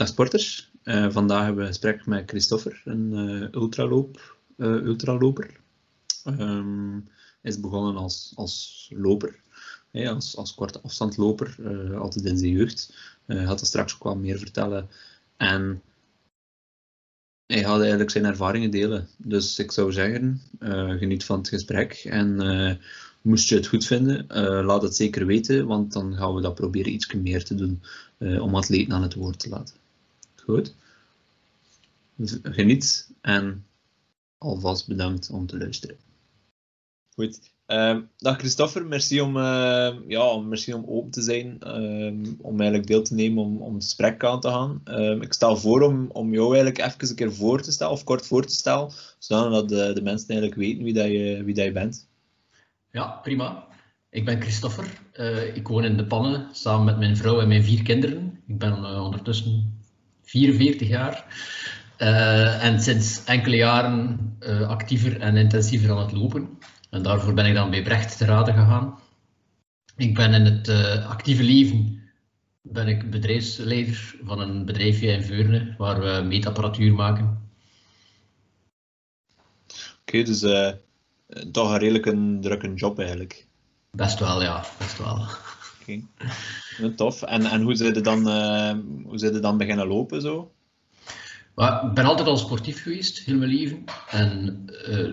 Dag 0.00 0.08
sporters. 0.08 0.70
Uh, 0.84 1.10
vandaag 1.10 1.38
hebben 1.38 1.56
we 1.56 1.62
een 1.62 1.74
gesprek 1.74 2.06
met 2.06 2.30
Christopher, 2.30 2.82
een 2.84 3.12
uh, 3.12 3.48
ultraloop, 3.52 4.36
uh, 4.56 4.66
ultraloper. 4.66 5.60
Um, 6.26 7.08
is 7.42 7.60
begonnen 7.60 7.96
als, 7.96 8.32
als 8.34 8.90
loper, 8.94 9.40
als, 9.92 10.36
als 10.36 10.54
korte 10.54 10.80
afstandloper, 10.80 11.56
altijd 11.98 12.24
in 12.24 12.38
zijn 12.38 12.50
jeugd. 12.50 12.94
Hij 13.26 13.44
gaat 13.44 13.60
er 13.60 13.66
straks 13.66 13.94
ook 13.94 14.04
wel 14.04 14.16
meer 14.16 14.38
vertellen. 14.38 14.88
En 15.36 15.82
hij 17.46 17.62
gaat 17.64 17.80
eigenlijk 17.80 18.10
zijn 18.10 18.24
ervaringen 18.24 18.70
delen. 18.70 19.08
Dus 19.16 19.58
ik 19.58 19.72
zou 19.72 19.92
zeggen, 19.92 20.40
geniet 20.98 21.24
van 21.24 21.38
het 21.38 21.48
gesprek. 21.48 21.92
En 21.92 22.78
moest 23.22 23.48
je 23.48 23.54
het 23.54 23.66
goed 23.66 23.86
vinden, 23.86 24.26
laat 24.64 24.82
het 24.82 24.96
zeker 24.96 25.26
weten, 25.26 25.66
want 25.66 25.92
dan 25.92 26.16
gaan 26.16 26.34
we 26.34 26.40
dat 26.40 26.54
proberen 26.54 26.92
iets 26.92 27.14
meer 27.14 27.44
te 27.44 27.54
doen 27.54 27.82
om 28.18 28.54
atleten 28.54 28.92
aan 28.92 29.02
het 29.02 29.14
woord 29.14 29.38
te 29.38 29.48
laten. 29.48 29.78
Goed. 30.50 30.74
Geniet 32.42 33.10
en 33.20 33.66
alvast 34.38 34.88
bedankt 34.88 35.30
om 35.30 35.46
te 35.46 35.58
luisteren. 35.58 35.96
Goed. 37.14 37.40
Uh, 37.66 37.98
dag 38.16 38.38
Christopher, 38.38 38.86
merci 38.86 39.20
om, 39.20 39.36
uh, 39.36 39.90
ja, 40.06 40.36
merci 40.36 40.72
om 40.72 40.84
open 40.86 41.10
te 41.10 41.22
zijn, 41.22 41.58
uh, 41.66 42.32
om 42.40 42.60
eigenlijk 42.60 42.86
deel 42.86 43.02
te 43.02 43.14
nemen 43.14 43.42
om, 43.42 43.62
om 43.62 43.74
het 43.74 43.84
gesprek 43.84 44.24
aan 44.24 44.40
te 44.40 44.48
gaan. 44.48 44.80
Ehm, 44.84 45.22
ik 45.22 45.32
stel 45.32 45.56
voor 45.56 45.82
om, 45.82 46.10
om 46.12 46.32
jou 46.32 46.46
eigenlijk 46.46 46.78
even 46.78 47.08
een 47.08 47.14
keer 47.14 47.32
voor 47.32 47.62
te 47.62 47.72
stellen, 47.72 47.92
of 47.92 48.04
kort 48.04 48.26
voor 48.26 48.46
te 48.46 48.54
stellen, 48.54 48.90
zodat 49.18 49.68
de, 49.68 49.92
de 49.94 50.02
mensen 50.02 50.28
eigenlijk 50.28 50.60
weten 50.60 50.84
wie, 50.84 50.94
dat 50.94 51.06
je, 51.06 51.44
wie 51.44 51.54
dat 51.54 51.64
je 51.64 51.72
bent. 51.72 52.08
Ja, 52.90 53.06
prima. 53.06 53.66
Ik 54.08 54.24
ben 54.24 54.40
Christopher. 54.40 55.00
Eh, 55.12 55.56
ik 55.56 55.68
woon 55.68 55.84
in 55.84 55.96
De 55.96 56.06
Pannen 56.06 56.48
samen 56.52 56.84
met 56.84 56.98
mijn 56.98 57.16
vrouw 57.16 57.40
en 57.40 57.48
mijn 57.48 57.64
vier 57.64 57.82
kinderen. 57.82 58.42
Ik 58.46 58.58
ben 58.58 58.84
ondertussen 58.84 59.79
44 60.30 60.88
jaar. 60.88 61.24
Uh, 61.98 62.64
en 62.64 62.80
sinds 62.80 63.24
enkele 63.24 63.56
jaren 63.56 64.36
uh, 64.40 64.68
actiever 64.68 65.20
en 65.20 65.36
intensiever 65.36 65.90
aan 65.90 65.98
het 65.98 66.12
lopen. 66.12 66.58
En 66.90 67.02
daarvoor 67.02 67.34
ben 67.34 67.46
ik 67.46 67.54
dan 67.54 67.70
bij 67.70 67.82
Brecht 67.82 68.18
te 68.18 68.24
raden 68.24 68.54
gegaan. 68.54 68.98
Ik 69.96 70.14
ben 70.14 70.34
in 70.34 70.44
het 70.44 70.68
uh, 70.68 71.08
actieve 71.08 71.42
leven 71.42 72.02
ben 72.62 72.88
ik 72.88 73.10
bedrijfsleider 73.10 74.14
van 74.24 74.40
een 74.40 74.64
bedrijfje 74.64 75.12
in 75.12 75.22
Veurne 75.22 75.74
waar 75.78 76.00
we 76.00 76.26
meetapparatuur 76.26 76.94
maken. 76.94 77.48
Oké, 79.66 80.18
okay, 80.18 80.24
dus 80.24 80.40
toch 81.52 81.70
een 81.70 81.78
redelijk 81.78 82.06
een 82.06 82.38
drukke 82.40 82.74
job 82.74 82.98
eigenlijk. 82.98 83.46
Best 83.90 84.18
wel, 84.18 84.42
ja. 84.42 84.64
Best 84.78 84.98
wel. 84.98 85.26
Tof. 86.96 87.22
En, 87.22 87.44
en 87.44 87.62
hoe 87.62 87.74
zijn 87.74 88.02
dan, 88.02 88.28
uh, 88.28 88.72
hoe 89.04 89.40
dan 89.40 89.58
beginnen 89.58 89.86
lopen 89.86 90.20
zo? 90.20 90.50
Maar, 91.54 91.84
ik 91.84 91.94
ben 91.94 92.04
altijd 92.04 92.28
al 92.28 92.36
sportief 92.36 92.82
geweest, 92.82 93.18
heel 93.18 93.36
mijn 93.36 93.50
leven. 93.50 93.84
En 94.10 94.64
uh, 94.88 95.08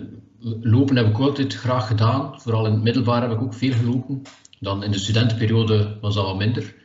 lopen 0.61 0.95
heb 0.95 1.08
ik 1.08 1.19
altijd 1.19 1.53
graag 1.53 1.88
gedaan. 1.88 2.42
Vooral 2.42 2.66
in 2.66 2.72
het 2.72 2.84
middelbaar 2.84 3.22
heb 3.22 3.31
ik 3.31 3.42
ook 3.42 3.53
veel 3.53 3.73
gelopen. 3.73 4.22
Dan 4.59 4.84
in 4.84 4.92
de 4.92 5.00
studentenperiode 5.00 5.97
was 6.02 6.16
dat 6.16 6.25
wat 6.25 6.38
minder. 6.38 6.75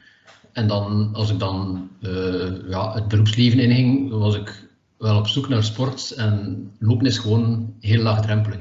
En 0.52 0.66
dan, 0.66 1.10
als 1.12 1.30
ik 1.30 1.38
dan 1.38 1.90
uh, 2.00 2.68
ja, 2.68 2.94
het 2.94 3.08
beroepsleven 3.08 3.58
inging, 3.58 4.10
was 4.10 4.36
ik 4.36 4.68
wel 4.98 5.18
op 5.18 5.26
zoek 5.26 5.48
naar 5.48 5.64
sport. 5.64 6.10
En 6.10 6.70
lopen 6.78 7.06
is 7.06 7.18
gewoon 7.18 7.74
heel 7.80 8.02
laagdrempelig. 8.02 8.58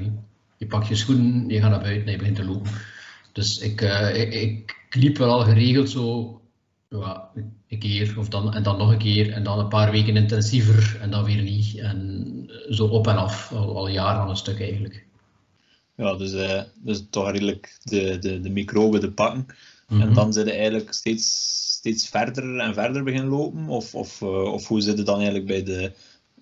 Je 0.56 0.66
pakt 0.66 0.88
je 0.88 0.94
schoenen, 0.94 1.48
je 1.48 1.60
gaat 1.60 1.70
naar 1.70 1.80
buiten 1.80 2.06
en 2.06 2.12
je 2.12 2.18
begint 2.18 2.36
te 2.36 2.44
lopen. 2.44 2.70
Dus 3.32 3.58
ik, 3.58 3.80
ik, 4.14 4.34
ik, 4.34 4.81
liep 4.94 5.18
wel 5.18 5.30
al 5.30 5.44
geregeld 5.44 5.90
zo 5.90 6.40
ja, 6.88 7.30
een 7.68 7.78
keer 7.78 8.14
of 8.18 8.28
dan, 8.28 8.54
en 8.54 8.62
dan 8.62 8.78
nog 8.78 8.90
een 8.90 8.98
keer 8.98 9.32
en 9.32 9.42
dan 9.42 9.58
een 9.58 9.68
paar 9.68 9.90
weken 9.90 10.16
intensiever 10.16 10.98
en 11.00 11.10
dan 11.10 11.24
weer 11.24 11.42
niet. 11.42 11.78
En 11.78 12.50
zo 12.70 12.86
op 12.86 13.06
en 13.06 13.16
af, 13.16 13.52
al, 13.52 13.76
al 13.76 13.88
jaren 13.88 14.20
aan 14.20 14.28
een 14.28 14.36
stuk 14.36 14.60
eigenlijk. 14.60 15.06
Ja, 15.96 16.14
dus, 16.14 16.32
uh, 16.32 16.62
dus 16.74 17.04
toch 17.10 17.30
redelijk 17.30 17.78
de, 17.82 18.18
de, 18.18 18.40
de 18.40 18.50
microben 18.50 19.00
te 19.00 19.12
pakken. 19.12 19.46
Mm 19.88 19.98
-hmm. 19.98 20.00
En 20.08 20.14
dan 20.14 20.32
zit 20.32 20.46
je 20.46 20.52
eigenlijk 20.52 20.92
steeds, 20.92 21.26
steeds 21.78 22.08
verder 22.08 22.58
en 22.58 22.74
verder 22.74 23.04
beginnen 23.04 23.30
lopen? 23.30 23.68
Of, 23.68 23.94
of, 23.94 24.20
uh, 24.20 24.28
of 24.28 24.68
hoe 24.68 24.80
zit 24.80 24.96
je 24.96 25.02
dan 25.02 25.16
eigenlijk 25.16 25.46
bij 25.46 25.62
de, 25.62 25.92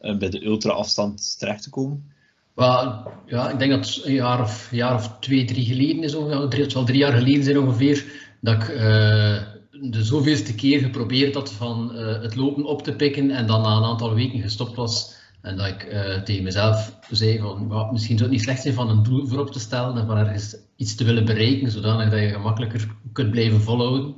uh, 0.00 0.16
bij 0.16 0.30
de 0.30 0.44
ultra-afstand 0.44 1.38
terecht 1.38 1.62
te 1.62 1.70
komen? 1.70 2.12
Well, 2.54 2.92
ja, 3.26 3.50
ik 3.50 3.58
denk 3.58 3.70
dat 3.70 3.94
het 3.94 4.04
een 4.04 4.12
jaar 4.12 4.40
of, 4.40 4.68
jaar 4.70 4.94
of 4.94 5.18
twee, 5.20 5.44
drie 5.44 5.64
geleden 5.64 6.02
is, 6.02 6.14
ongeveer, 6.14 6.60
het 6.60 6.72
zal 6.72 6.84
drie 6.84 6.98
jaar 6.98 7.12
geleden 7.12 7.44
zijn 7.44 7.58
ongeveer, 7.58 8.04
dat 8.40 8.62
ik 8.62 8.68
uh, 8.68 8.78
de 9.70 10.04
zoveelste 10.04 10.54
keer 10.54 10.80
geprobeerd 10.80 11.34
had 11.34 11.52
van 11.52 11.90
uh, 11.94 12.22
het 12.22 12.36
lopen 12.36 12.64
op 12.64 12.82
te 12.82 12.92
pikken 12.92 13.30
en 13.30 13.46
dan 13.46 13.62
na 13.62 13.76
een 13.76 13.84
aantal 13.84 14.14
weken 14.14 14.40
gestopt 14.40 14.76
was. 14.76 15.18
En 15.40 15.56
dat 15.56 15.66
ik 15.66 15.84
uh, 15.84 16.22
tegen 16.22 16.42
mezelf 16.42 16.98
zei 17.10 17.38
van, 17.38 17.88
misschien 17.92 18.18
zou 18.18 18.28
het 18.28 18.38
niet 18.38 18.46
slecht 18.46 18.62
zijn 18.62 18.74
van 18.74 18.90
een 18.90 19.02
doel 19.02 19.26
voorop 19.26 19.52
te 19.52 19.60
stellen 19.60 19.96
en 19.96 20.06
van 20.06 20.16
ergens 20.16 20.56
iets 20.76 20.94
te 20.94 21.04
willen 21.04 21.24
bereiken, 21.24 21.70
zodanig 21.70 22.10
dat 22.10 22.20
je 22.20 22.28
gemakkelijker 22.28 22.88
kunt 23.12 23.30
blijven 23.30 23.60
volhouden. 23.60 24.14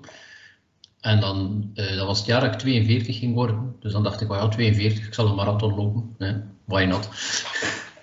En 1.00 1.20
dan, 1.20 1.70
dat 1.74 2.06
was 2.06 2.18
het 2.18 2.26
jaar 2.26 2.40
dat 2.40 2.52
ik 2.52 2.58
42 2.58 3.18
ging 3.18 3.34
worden. 3.34 3.74
Dus 3.80 3.92
dan 3.92 4.02
dacht 4.02 4.20
ik, 4.20 4.28
well, 4.28 4.38
ja, 4.38 4.48
42, 4.48 5.06
ik 5.06 5.14
zal 5.14 5.26
een 5.26 5.34
marathon 5.34 5.74
lopen. 5.74 6.16
Why 6.64 6.84
not? 6.84 7.08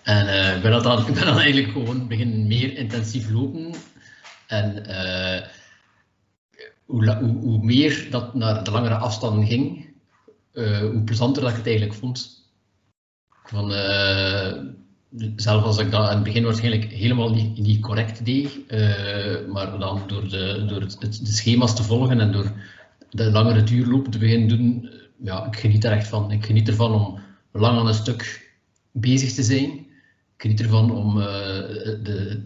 En 0.03 0.25
uh, 0.25 0.55
ik, 0.55 0.61
ben 0.61 0.83
dan, 0.83 1.05
ben 1.13 1.25
dan 1.25 1.39
eigenlijk 1.39 1.71
gewoon 1.71 2.07
beginnen 2.07 2.47
meer 2.47 2.77
intensief 2.77 3.29
lopen. 3.29 3.73
En 4.47 4.85
hoe, 6.89 7.59
meer 7.61 8.07
dat 8.09 8.33
naar 8.33 8.63
de 8.63 8.71
langere 8.71 8.95
afstanden 8.95 9.47
ging, 9.47 9.87
uh, 10.53 10.77
hoe 10.79 11.03
plezanter 11.03 11.41
dat 11.41 11.51
ik 11.51 11.57
het 11.57 11.67
eigenlijk 11.67 11.97
vond. 11.97 12.47
Van, 13.43 13.71
zelf 15.35 15.63
als 15.63 15.77
ik 15.77 15.91
dat 15.91 16.09
in 16.09 16.15
het 16.15 16.23
begin 16.23 16.43
waarschijnlijk 16.43 16.91
helemaal 16.91 17.33
niet, 17.33 17.57
niet 17.57 17.81
correct 17.81 18.25
deed, 18.25 18.59
maar 19.47 19.79
dan 19.79 20.01
door, 20.07 20.29
de, 20.29 20.65
door 20.67 20.81
het, 20.81 20.95
het, 20.99 21.19
schema's 21.23 21.75
te 21.75 21.83
volgen 21.83 22.19
en 22.19 22.31
door 22.31 22.51
de 23.09 23.31
langere 23.31 23.63
duurlopen 23.63 24.11
te 24.11 24.17
beginnen 24.17 24.47
doen, 24.47 24.89
ja, 25.23 25.45
ik 25.45 25.55
geniet 25.55 25.83
er 25.83 25.91
echt 25.91 26.07
van. 26.07 26.31
Ik 26.31 26.45
geniet 26.45 26.67
ervan 26.67 26.93
om 26.93 27.19
lang 27.51 27.77
aan 27.77 27.87
een 27.87 27.93
stuk 27.93 28.51
bezig 28.91 29.33
te 29.33 29.43
zijn 29.43 29.87
geniet 30.41 30.61
ervan 30.61 30.91
om 30.91 31.17
uh, 31.17 31.25
de 32.03 32.41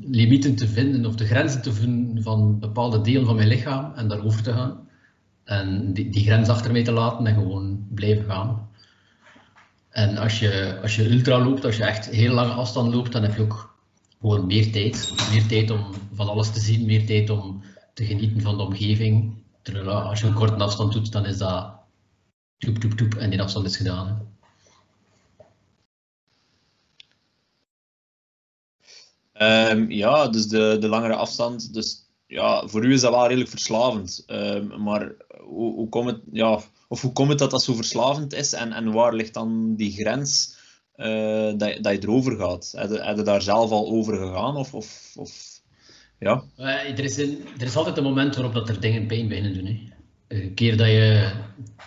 limieten 0.00 0.54
te 0.54 0.68
vinden 0.68 1.06
of 1.06 1.14
de 1.14 1.26
grenzen 1.26 1.62
te 1.62 1.72
vinden 1.72 2.22
van 2.22 2.58
bepaalde 2.58 3.00
delen 3.00 3.26
van 3.26 3.36
mijn 3.36 3.48
lichaam 3.48 3.92
en 3.94 4.08
daarover 4.08 4.42
te 4.42 4.52
gaan. 4.52 4.88
En 5.44 5.92
die, 5.92 6.10
die 6.10 6.24
grens 6.24 6.48
achter 6.48 6.72
mij 6.72 6.84
te 6.84 6.92
laten 6.92 7.26
en 7.26 7.34
gewoon 7.34 7.86
blijven 7.94 8.24
gaan. 8.24 8.68
En 9.90 10.16
als 10.16 10.38
je, 10.38 10.78
als 10.82 10.96
je 10.96 11.10
ultra 11.10 11.44
loopt, 11.44 11.64
als 11.64 11.76
je 11.76 11.84
echt 11.84 12.10
heel 12.10 12.34
lange 12.34 12.52
afstand 12.52 12.94
loopt, 12.94 13.12
dan 13.12 13.22
heb 13.22 13.36
je 13.36 13.42
ook 13.42 13.74
gewoon 14.20 14.46
meer 14.46 14.72
tijd. 14.72 15.14
Meer 15.30 15.46
tijd 15.46 15.70
om 15.70 15.84
van 16.12 16.28
alles 16.28 16.50
te 16.50 16.60
zien, 16.60 16.86
meer 16.86 17.06
tijd 17.06 17.30
om 17.30 17.62
te 17.94 18.04
genieten 18.04 18.40
van 18.40 18.56
de 18.56 18.62
omgeving. 18.62 19.34
Terwijl 19.62 19.90
als 19.90 20.20
je 20.20 20.26
een 20.26 20.34
korte 20.34 20.64
afstand 20.64 20.92
doet, 20.92 21.12
dan 21.12 21.26
is 21.26 21.38
dat 21.38 21.74
toep, 22.58 22.78
toep, 22.78 22.92
toep 22.92 23.14
en 23.14 23.30
die 23.30 23.42
afstand 23.42 23.66
is 23.66 23.76
gedaan. 23.76 24.35
Um, 29.42 29.90
ja, 29.90 30.28
dus 30.28 30.46
de, 30.46 30.76
de 30.80 30.88
langere 30.88 31.14
afstand. 31.14 31.74
Dus 31.74 32.04
ja, 32.26 32.66
voor 32.66 32.84
u 32.84 32.92
is 32.92 33.00
dat 33.00 33.10
wel 33.10 33.26
redelijk 33.26 33.50
verslavend. 33.50 34.24
Um, 34.26 34.82
maar 34.82 35.12
hoe, 35.40 35.74
hoe 35.74 35.88
komt 35.88 36.10
het, 36.10 36.20
ja, 36.32 36.60
of 36.88 37.00
hoe 37.02 37.12
komt 37.12 37.28
het 37.28 37.38
dat 37.38 37.50
dat 37.50 37.62
zo 37.62 37.74
verslavend 37.74 38.34
is 38.34 38.52
en, 38.52 38.72
en 38.72 38.92
waar 38.92 39.14
ligt 39.14 39.34
dan 39.34 39.74
die 39.76 39.92
grens 39.92 40.56
uh, 40.96 41.52
dat, 41.56 41.82
dat 41.82 41.92
je 41.92 41.98
erover 42.02 42.36
gaat? 42.36 42.72
Heb 42.76 43.16
je, 43.16 43.22
daar 43.22 43.42
zelf 43.42 43.70
al 43.70 43.88
over 43.88 44.16
gegaan? 44.16 44.56
Of, 44.56 44.74
of, 44.74 45.12
of 45.16 45.60
ja? 46.18 46.42
Uh, 46.58 46.98
er, 46.98 47.04
is 47.04 47.18
er 47.18 47.36
is 47.58 47.76
altijd 47.76 47.96
een 47.96 48.02
moment 48.02 48.34
waarop 48.34 48.54
dat 48.54 48.68
er 48.68 48.80
dingen 48.80 49.06
pijn 49.06 49.28
beginnen 49.28 49.54
doen. 49.54 49.66
Hè. 49.66 49.94
Een 50.28 50.54
keer 50.54 50.76
dat 50.76 50.86
je 50.86 51.32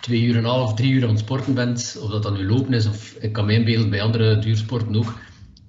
twee 0.00 0.20
uur 0.20 0.36
en 0.36 0.44
een 0.44 0.50
half, 0.50 0.74
drie 0.74 0.92
uur 0.92 1.02
aan 1.02 1.08
het 1.08 1.18
sporten 1.18 1.54
bent, 1.54 1.98
of 2.02 2.10
dat 2.10 2.22
dan 2.22 2.32
nu 2.32 2.46
lopen 2.46 2.72
is, 2.72 2.86
of 2.86 3.14
ik 3.20 3.32
kan 3.32 3.46
me 3.46 3.52
inbeelden 3.52 3.90
bij 3.90 4.02
andere 4.02 4.38
duursporten 4.38 4.96
ook, 4.96 5.18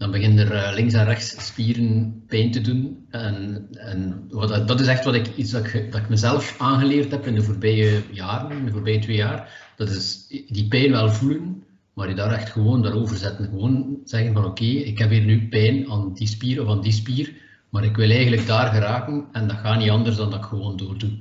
dan 0.01 0.12
beginnen 0.12 0.48
er 0.48 0.53
eh, 0.53 0.74
links 0.74 0.94
en 0.94 1.06
rechts 1.06 1.45
spieren 1.45 2.24
pijn 2.27 2.51
te 2.51 2.62
doen. 2.62 3.06
En, 3.09 3.68
en 3.71 4.27
wat, 4.30 4.68
dat 4.68 4.80
is 4.80 4.88
echt 4.88 5.03
wat 5.03 5.13
ik, 5.13 5.36
iets 5.36 5.51
dat 5.51 5.65
ik, 5.65 5.92
dat 5.92 6.01
ik 6.01 6.09
mezelf 6.09 6.56
aangeleerd 6.57 7.12
heb 7.12 7.27
in 7.27 7.36
de 7.36 7.42
voorbije 7.42 8.01
jaren, 8.12 8.57
in 8.57 8.65
de 8.65 8.71
voorbije 8.71 9.00
twee 9.00 9.15
jaar. 9.15 9.71
Dat 9.75 9.89
is 9.89 10.27
die 10.48 10.68
pijn 10.68 10.92
wel 10.92 11.09
voelen, 11.09 11.63
maar 11.94 12.09
je 12.09 12.15
daar 12.15 12.31
echt 12.31 12.50
gewoon 12.50 12.81
daarover 12.81 13.18
zetten. 13.18 13.45
Gewoon 13.45 13.98
zeggen 14.03 14.33
van 14.33 14.45
oké, 14.45 14.63
ik 14.63 14.98
heb 14.98 15.09
hier 15.09 15.25
nu 15.25 15.48
pijn 15.48 15.92
aan 15.92 16.13
die 16.13 16.27
spier 16.27 16.62
of 16.62 16.69
aan 16.69 16.81
die 16.81 16.92
spier, 16.92 17.33
maar 17.69 17.83
ik 17.83 17.95
wil 17.95 18.09
eigenlijk 18.09 18.48
daar 18.48 18.74
geraken 18.74 19.25
en 19.31 19.48
dat 19.48 19.57
gaat 19.57 19.80
niet 19.80 19.89
anders 19.89 20.15
dan 20.15 20.30
dat 20.30 20.39
ik 20.39 20.45
gewoon 20.45 20.77
doordoe. 20.77 21.18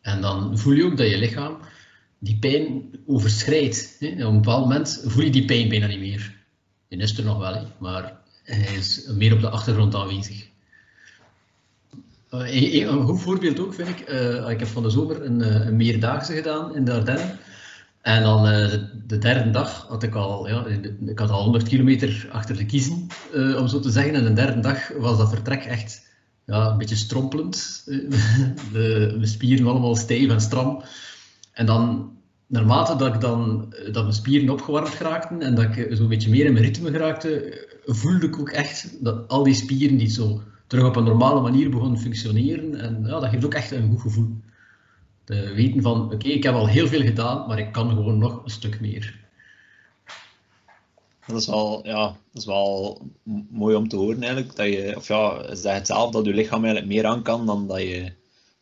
En 0.00 0.20
dan 0.20 0.58
voel 0.58 0.72
je 0.72 0.84
ook 0.84 0.96
dat 0.96 1.10
je 1.10 1.18
lichaam 1.18 1.58
die 2.18 2.36
pijn 2.38 2.82
overschrijdt. 3.06 3.96
Op 4.00 4.18
een 4.18 4.40
bepaald 4.40 4.62
moment 4.62 5.02
voel 5.06 5.24
je 5.24 5.30
die 5.30 5.44
pijn 5.44 5.68
bijna 5.68 5.86
niet 5.86 6.00
meer. 6.00 6.35
Die 6.88 6.98
is 6.98 7.18
er 7.18 7.24
nog 7.24 7.38
wel, 7.38 7.66
maar 7.78 8.16
hij 8.42 8.74
is 8.74 9.06
meer 9.06 9.32
op 9.32 9.40
de 9.40 9.48
achtergrond 9.48 9.94
aanwezig. 9.94 10.48
Uh, 12.30 12.82
een, 12.82 13.02
goed 13.02 13.20
voorbeeld 13.20 13.60
ook 13.60 13.74
vind 13.74 13.88
ik, 13.88 14.10
uh, 14.10 14.50
ik 14.50 14.58
heb 14.58 14.68
van 14.68 14.82
de 14.82 14.90
zomer 14.90 15.22
een, 15.24 15.66
een 15.66 15.76
meerdaagse 15.76 16.32
gedaan 16.32 16.74
in 16.74 16.84
de 16.84 16.92
Ardennen. 16.92 17.38
En 18.00 18.22
dan 18.22 18.44
de, 18.44 18.88
de, 19.06 19.18
derde 19.18 19.50
dag 19.50 19.86
had 19.88 20.02
ik 20.02 20.14
al, 20.14 20.48
ja, 20.48 20.66
ik 21.06 21.18
had 21.18 21.30
al 21.30 21.42
100 21.42 21.68
kilometer 21.68 22.28
achter 22.32 22.56
de 22.56 22.66
kiezen, 22.66 23.06
om 23.58 23.68
zo 23.68 23.80
te 23.80 23.90
zeggen. 23.90 24.14
En 24.14 24.24
de 24.24 24.32
derde 24.32 24.60
dag 24.60 24.88
was 24.88 25.18
dat 25.18 25.28
vertrek 25.28 25.64
echt 25.64 26.06
ja, 26.46 26.70
een 26.70 26.78
beetje 26.78 26.96
strompelend. 26.96 27.82
de, 28.72 29.16
de 29.20 29.26
spieren 29.26 29.66
allemaal 29.66 29.96
stijf 29.96 30.30
en 30.30 30.40
stram. 30.40 30.82
En 31.52 31.66
dan 31.66 32.12
naarmate 32.46 32.96
dat, 32.96 33.14
ik 33.14 33.20
dan, 33.20 33.72
dat 33.92 34.02
mijn 34.02 34.12
spieren 34.12 34.50
opgewarmd 34.50 34.88
geraakten 34.88 35.42
en 35.42 35.54
dat 35.54 35.64
ik 35.64 35.88
zo'n 35.90 36.08
beetje 36.08 36.30
meer 36.30 36.46
in 36.46 36.52
mijn 36.52 36.64
ritme 36.64 36.90
geraakte, 36.90 37.64
voelde 37.84 38.26
ik 38.26 38.38
ook 38.38 38.50
echt 38.50 39.04
dat 39.04 39.28
al 39.28 39.42
die 39.42 39.54
spieren 39.54 39.96
die 39.96 40.10
zo 40.10 40.42
terug 40.66 40.84
op 40.84 40.96
een 40.96 41.04
normale 41.04 41.40
manier 41.40 41.70
begonnen 41.70 42.00
functioneren. 42.00 42.74
En 42.80 43.04
ja, 43.06 43.20
dat 43.20 43.28
geeft 43.28 43.44
ook 43.44 43.54
echt 43.54 43.70
een 43.70 43.88
goed 43.90 44.00
gevoel. 44.00 44.36
Te 45.24 45.52
weten 45.54 45.82
van, 45.82 46.12
oké, 46.12 46.28
ik 46.28 46.42
heb 46.42 46.54
al 46.54 46.68
heel 46.68 46.86
veel 46.86 47.02
gedaan, 47.02 47.46
maar 47.46 47.58
ik 47.58 47.72
kan 47.72 47.90
gewoon 47.90 48.18
nog 48.18 48.44
een 48.44 48.50
stuk 48.50 48.80
meer. 48.80 49.24
Dat 51.26 51.40
is 51.40 51.46
wel, 51.46 51.86
ja, 51.86 52.06
dat 52.06 52.42
is 52.42 52.44
wel 52.44 53.00
mooi 53.50 53.76
om 53.76 53.88
te 53.88 53.96
horen 53.96 54.22
eigenlijk. 54.22 54.56
Dat 54.56 54.66
je, 54.66 54.92
of 54.96 55.08
ja, 55.08 55.54
zeg 55.54 55.74
het 55.74 55.86
zelf, 55.86 56.10
dat 56.10 56.24
je 56.24 56.34
lichaam 56.34 56.64
eigenlijk 56.64 56.94
meer 56.94 57.06
aan 57.06 57.22
kan 57.22 57.46
dan 57.46 57.66
dat 57.66 57.80
je, 57.80 58.12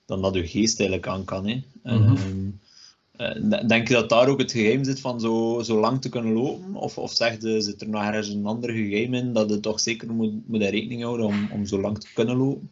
dan 0.06 0.22
dat 0.22 0.34
je 0.34 0.46
geest 0.46 0.80
eigenlijk 0.80 1.08
aan 1.08 1.24
kan. 1.24 1.46
Hè. 1.46 1.62
Mm 1.82 2.12
uh, 2.12 2.18
denk 3.66 3.88
je 3.88 3.94
dat 3.94 4.08
daar 4.08 4.28
ook 4.28 4.38
het 4.38 4.52
geheim 4.52 4.84
zit 4.84 5.00
van 5.00 5.20
zo, 5.20 5.62
zo 5.64 5.80
lang 5.80 6.00
te 6.00 6.08
kunnen 6.08 6.32
lopen? 6.32 6.74
Of, 6.74 6.98
of 6.98 7.12
zeg 7.12 7.40
je, 7.40 7.60
zit 7.60 7.80
er 7.80 7.88
nog 7.88 8.02
ergens 8.02 8.28
een 8.28 8.46
ander 8.46 8.70
geheim 8.70 9.14
in 9.14 9.32
dat 9.32 9.50
je 9.50 9.60
toch 9.60 9.80
zeker 9.80 10.12
moet, 10.12 10.48
moet 10.48 10.62
rekening 10.62 11.02
houden 11.02 11.26
om, 11.26 11.48
om 11.52 11.66
zo 11.66 11.80
lang 11.80 11.98
te 11.98 12.08
kunnen 12.14 12.36
lopen? 12.36 12.70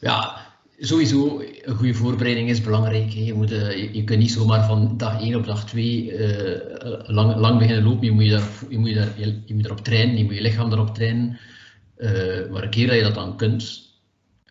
Ja, 0.00 0.46
sowieso, 0.78 1.42
een 1.62 1.74
goede 1.74 1.94
voorbereiding 1.94 2.48
is 2.48 2.60
belangrijk. 2.60 3.10
Je, 3.10 3.34
moet, 3.34 3.52
uh, 3.52 3.94
je, 3.94 4.04
kunt 4.04 4.18
niet 4.18 4.32
zomaar 4.32 4.66
van 4.66 4.96
dag 4.96 5.22
1 5.22 5.34
op 5.34 5.46
dag 5.46 5.66
2 5.66 6.04
uh, 6.04 6.54
eh, 6.54 7.08
lang, 7.08 7.36
lang 7.36 7.58
beginnen 7.58 7.84
lopen. 7.84 8.04
Je 8.04 8.12
moet, 8.12 8.24
je, 8.24 8.30
daar, 8.30 8.48
je, 8.68 8.78
moet 8.78 8.88
je, 8.88 8.94
daar, 8.94 9.12
je, 9.16 9.40
je 9.44 9.54
moet 9.54 9.64
erop 9.64 9.80
trainen, 9.80 10.18
je 10.18 10.24
moet 10.24 10.34
je 10.34 10.40
lichaam 10.40 10.72
erop 10.72 10.94
trainen. 10.94 11.38
maar 12.50 12.62
een 12.62 12.70
keer 12.70 12.86
dat 12.86 12.96
je 12.96 13.02
dat 13.02 13.14
dan 13.14 13.36
kunt, 13.36 13.87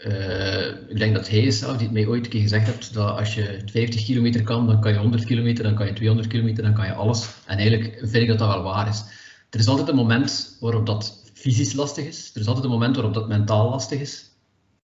uh, 0.05 0.67
ik 0.87 0.97
denk 0.97 1.15
dat 1.15 1.29
hij 1.29 1.51
zelf, 1.51 1.77
die 1.77 1.85
het 1.85 1.95
mij 1.95 2.07
ooit 2.07 2.23
een 2.23 2.31
keer 2.31 2.41
gezegd 2.41 2.65
heeft, 2.65 2.93
dat 2.93 3.17
als 3.17 3.35
je 3.35 3.61
50 3.65 4.03
kilometer 4.03 4.43
kan, 4.43 4.67
dan 4.67 4.81
kan 4.81 4.91
je 4.91 4.97
100 4.97 5.25
kilometer, 5.25 5.63
dan 5.63 5.75
kan 5.75 5.85
je 5.85 5.93
200 5.93 6.29
kilometer, 6.29 6.63
dan 6.63 6.73
kan 6.73 6.85
je 6.85 6.93
alles. 6.93 7.27
En 7.45 7.57
eigenlijk 7.57 7.97
vind 7.99 8.15
ik 8.15 8.27
dat 8.27 8.39
dat 8.39 8.47
wel 8.47 8.63
waar 8.63 8.87
is. 8.87 9.03
Er 9.49 9.59
is 9.59 9.67
altijd 9.67 9.87
een 9.87 9.95
moment 9.95 10.57
waarop 10.59 10.85
dat 10.85 11.31
fysisch 11.33 11.73
lastig 11.73 12.05
is. 12.05 12.31
Er 12.33 12.41
is 12.41 12.47
altijd 12.47 12.65
een 12.65 12.71
moment 12.71 12.95
waarop 12.95 13.13
dat 13.13 13.27
mentaal 13.27 13.69
lastig 13.69 13.99
is. 13.99 14.25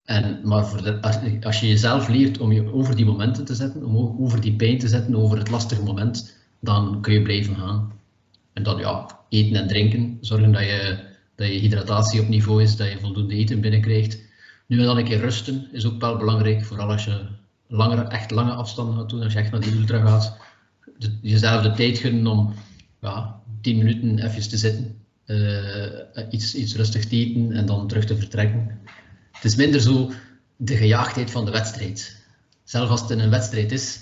En, 0.04 0.40
maar 0.44 0.64
als, 1.00 1.18
als, 1.40 1.60
je 1.60 1.68
jezelf 1.68 2.08
leert 2.08 2.38
om 2.38 2.52
je 2.52 2.72
over 2.72 2.96
die 2.96 3.04
momenten 3.04 3.44
te 3.44 3.54
zetten, 3.54 3.84
om 3.84 4.16
over 4.24 4.40
die 4.40 4.56
pijn 4.56 4.78
te 4.78 4.88
zetten, 4.88 5.16
over 5.16 5.38
het 5.38 5.50
lastige 5.50 5.82
moment, 5.82 6.36
dan 6.60 7.00
kun 7.00 7.12
je 7.12 7.22
blijven 7.22 7.56
gaan. 7.56 7.92
En 8.52 8.62
dan 8.62 8.78
ja, 8.78 9.18
eten 9.28 9.56
en 9.56 9.68
drinken, 9.68 10.18
zorgen 10.20 10.52
dat 10.52 10.62
je, 10.62 10.98
dat 11.34 11.46
je 11.46 11.52
hydratatie 11.58 12.20
op 12.20 12.28
niveau 12.28 12.62
is, 12.62 12.76
dat 12.76 12.90
je 12.90 12.98
voldoende 12.98 13.34
eten 13.34 13.60
binnenkrijgt 13.60 14.28
nu 14.70 14.78
en 14.78 14.84
dan 14.84 14.96
een 14.96 15.04
keer 15.04 15.20
rusten 15.20 15.68
is 15.72 15.86
ook 15.86 16.00
wel 16.00 16.16
belangrijk, 16.16 16.64
vooral 16.64 16.90
als 16.90 17.04
je 17.04 17.26
langere, 17.66 18.02
echt 18.02 18.30
lange 18.30 18.52
afstanden 18.52 18.96
gaat 18.96 19.08
doen, 19.08 19.22
als 19.22 19.32
je 19.32 19.38
echt 19.38 19.50
naar 19.50 19.60
die 19.60 19.76
ultra 19.76 20.00
gaat. 20.00 20.36
jezelf 21.22 21.62
de 21.62 21.72
tijd 21.72 21.98
gunnen 21.98 22.26
om 22.26 22.54
ja, 23.00 23.40
10 23.60 23.78
minuten 23.78 24.18
even 24.18 24.48
te 24.48 24.56
zitten, 24.56 24.96
uh, 25.26 26.26
iets, 26.30 26.54
iets 26.54 26.74
rustig 26.74 27.06
te 27.06 27.16
eten 27.16 27.52
en 27.52 27.66
dan 27.66 27.88
terug 27.88 28.04
te 28.04 28.16
vertrekken. 28.16 28.78
Het 29.32 29.44
is 29.44 29.56
minder 29.56 29.80
zo 29.80 30.10
de 30.56 30.76
gejaagdheid 30.76 31.30
van 31.30 31.44
de 31.44 31.50
wedstrijd. 31.50 32.16
Zelfs 32.64 32.90
als 32.90 33.00
het 33.00 33.10
in 33.10 33.20
een 33.20 33.30
wedstrijd 33.30 33.72
is, 33.72 34.00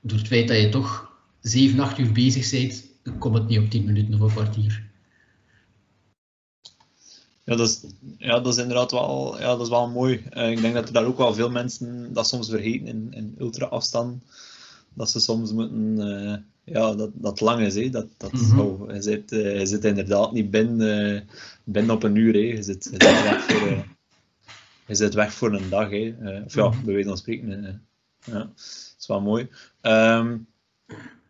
door 0.00 0.18
het 0.18 0.26
feit 0.26 0.48
dat 0.48 0.60
je 0.60 0.68
toch 0.68 1.10
7, 1.40 1.80
8 1.80 1.98
uur 1.98 2.12
bezig 2.12 2.50
bent, 2.50 2.84
komt 3.18 3.34
het 3.34 3.48
niet 3.48 3.58
op 3.58 3.70
10 3.70 3.84
minuten 3.84 4.14
of 4.14 4.20
een 4.20 4.42
kwartier. 4.42 4.84
Ja, 7.46 7.56
dat 7.56 7.68
is, 7.68 7.80
ja, 8.18 8.40
dat 8.40 8.52
is 8.52 8.60
inderdaad 8.60 8.90
wel, 8.90 9.38
ja, 9.38 9.46
dat 9.46 9.60
is 9.60 9.68
wel 9.68 9.88
mooi. 9.88 10.22
Uh, 10.32 10.50
ik 10.50 10.60
denk 10.60 10.74
dat 10.74 10.86
er 10.86 10.92
daar 10.92 11.04
ook 11.04 11.16
wel 11.16 11.34
veel 11.34 11.50
mensen 11.50 12.12
dat 12.12 12.28
soms 12.28 12.48
vergeten 12.48 12.86
in, 12.86 13.08
in 13.10 13.34
ultra-afstand. 13.38 14.22
Dat 14.94 15.10
ze 15.10 15.20
soms 15.20 15.52
moeten, 15.52 15.98
uh, 15.98 16.36
ja, 16.74 16.94
dat, 16.94 17.10
dat 17.14 17.40
lang 17.40 17.60
is. 17.60 17.74
Hè. 17.74 17.90
Dat, 17.90 18.06
dat, 18.16 18.32
mm 18.32 18.40
-hmm. 18.40 18.60
oh, 18.60 18.94
je, 18.94 19.02
zit, 19.02 19.32
uh, 19.32 19.58
je 19.58 19.66
zit 19.66 19.84
inderdaad 19.84 20.32
niet 20.32 20.50
binnen, 20.50 21.28
binnen 21.64 21.94
op 21.94 22.02
een 22.02 22.14
uur. 22.14 22.32
Hè. 22.32 22.38
Je, 22.38 22.62
zit, 22.62 22.84
je, 22.84 23.04
zit 23.04 23.22
weg 23.22 23.42
voor, 23.42 23.84
je 24.86 24.94
zit 24.94 25.14
weg 25.14 25.32
voor 25.32 25.54
een 25.54 25.68
dag. 25.68 25.90
Hè. 25.90 26.14
of 26.44 26.54
ja, 26.54 26.68
bij 26.68 26.92
wijze 26.92 27.08
van 27.08 27.18
spreken. 27.18 27.82
ja, 28.24 28.38
dat 28.38 28.96
is 28.98 29.06
wel 29.06 29.20
mooi. 29.20 29.48
Um, 29.82 30.46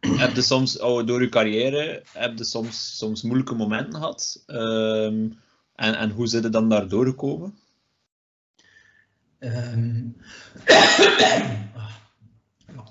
heb 0.01 0.35
je 0.35 0.43
soms, 0.43 0.79
oh, 0.79 1.07
door 1.07 1.23
je 1.23 1.29
carrière, 1.29 2.03
heb 2.13 2.39
je 2.39 2.45
soms, 2.45 2.97
soms 2.97 3.23
moeilijke 3.23 3.55
momenten 3.55 3.95
gehad? 3.95 4.45
Um, 4.47 5.39
en, 5.76 5.94
en 5.99 6.11
hoe 6.11 6.26
zit 6.26 6.43
het 6.43 6.52
dan 6.52 6.69
daar 6.69 6.88
doorgekomen? 6.88 7.55
Um, 9.40 10.17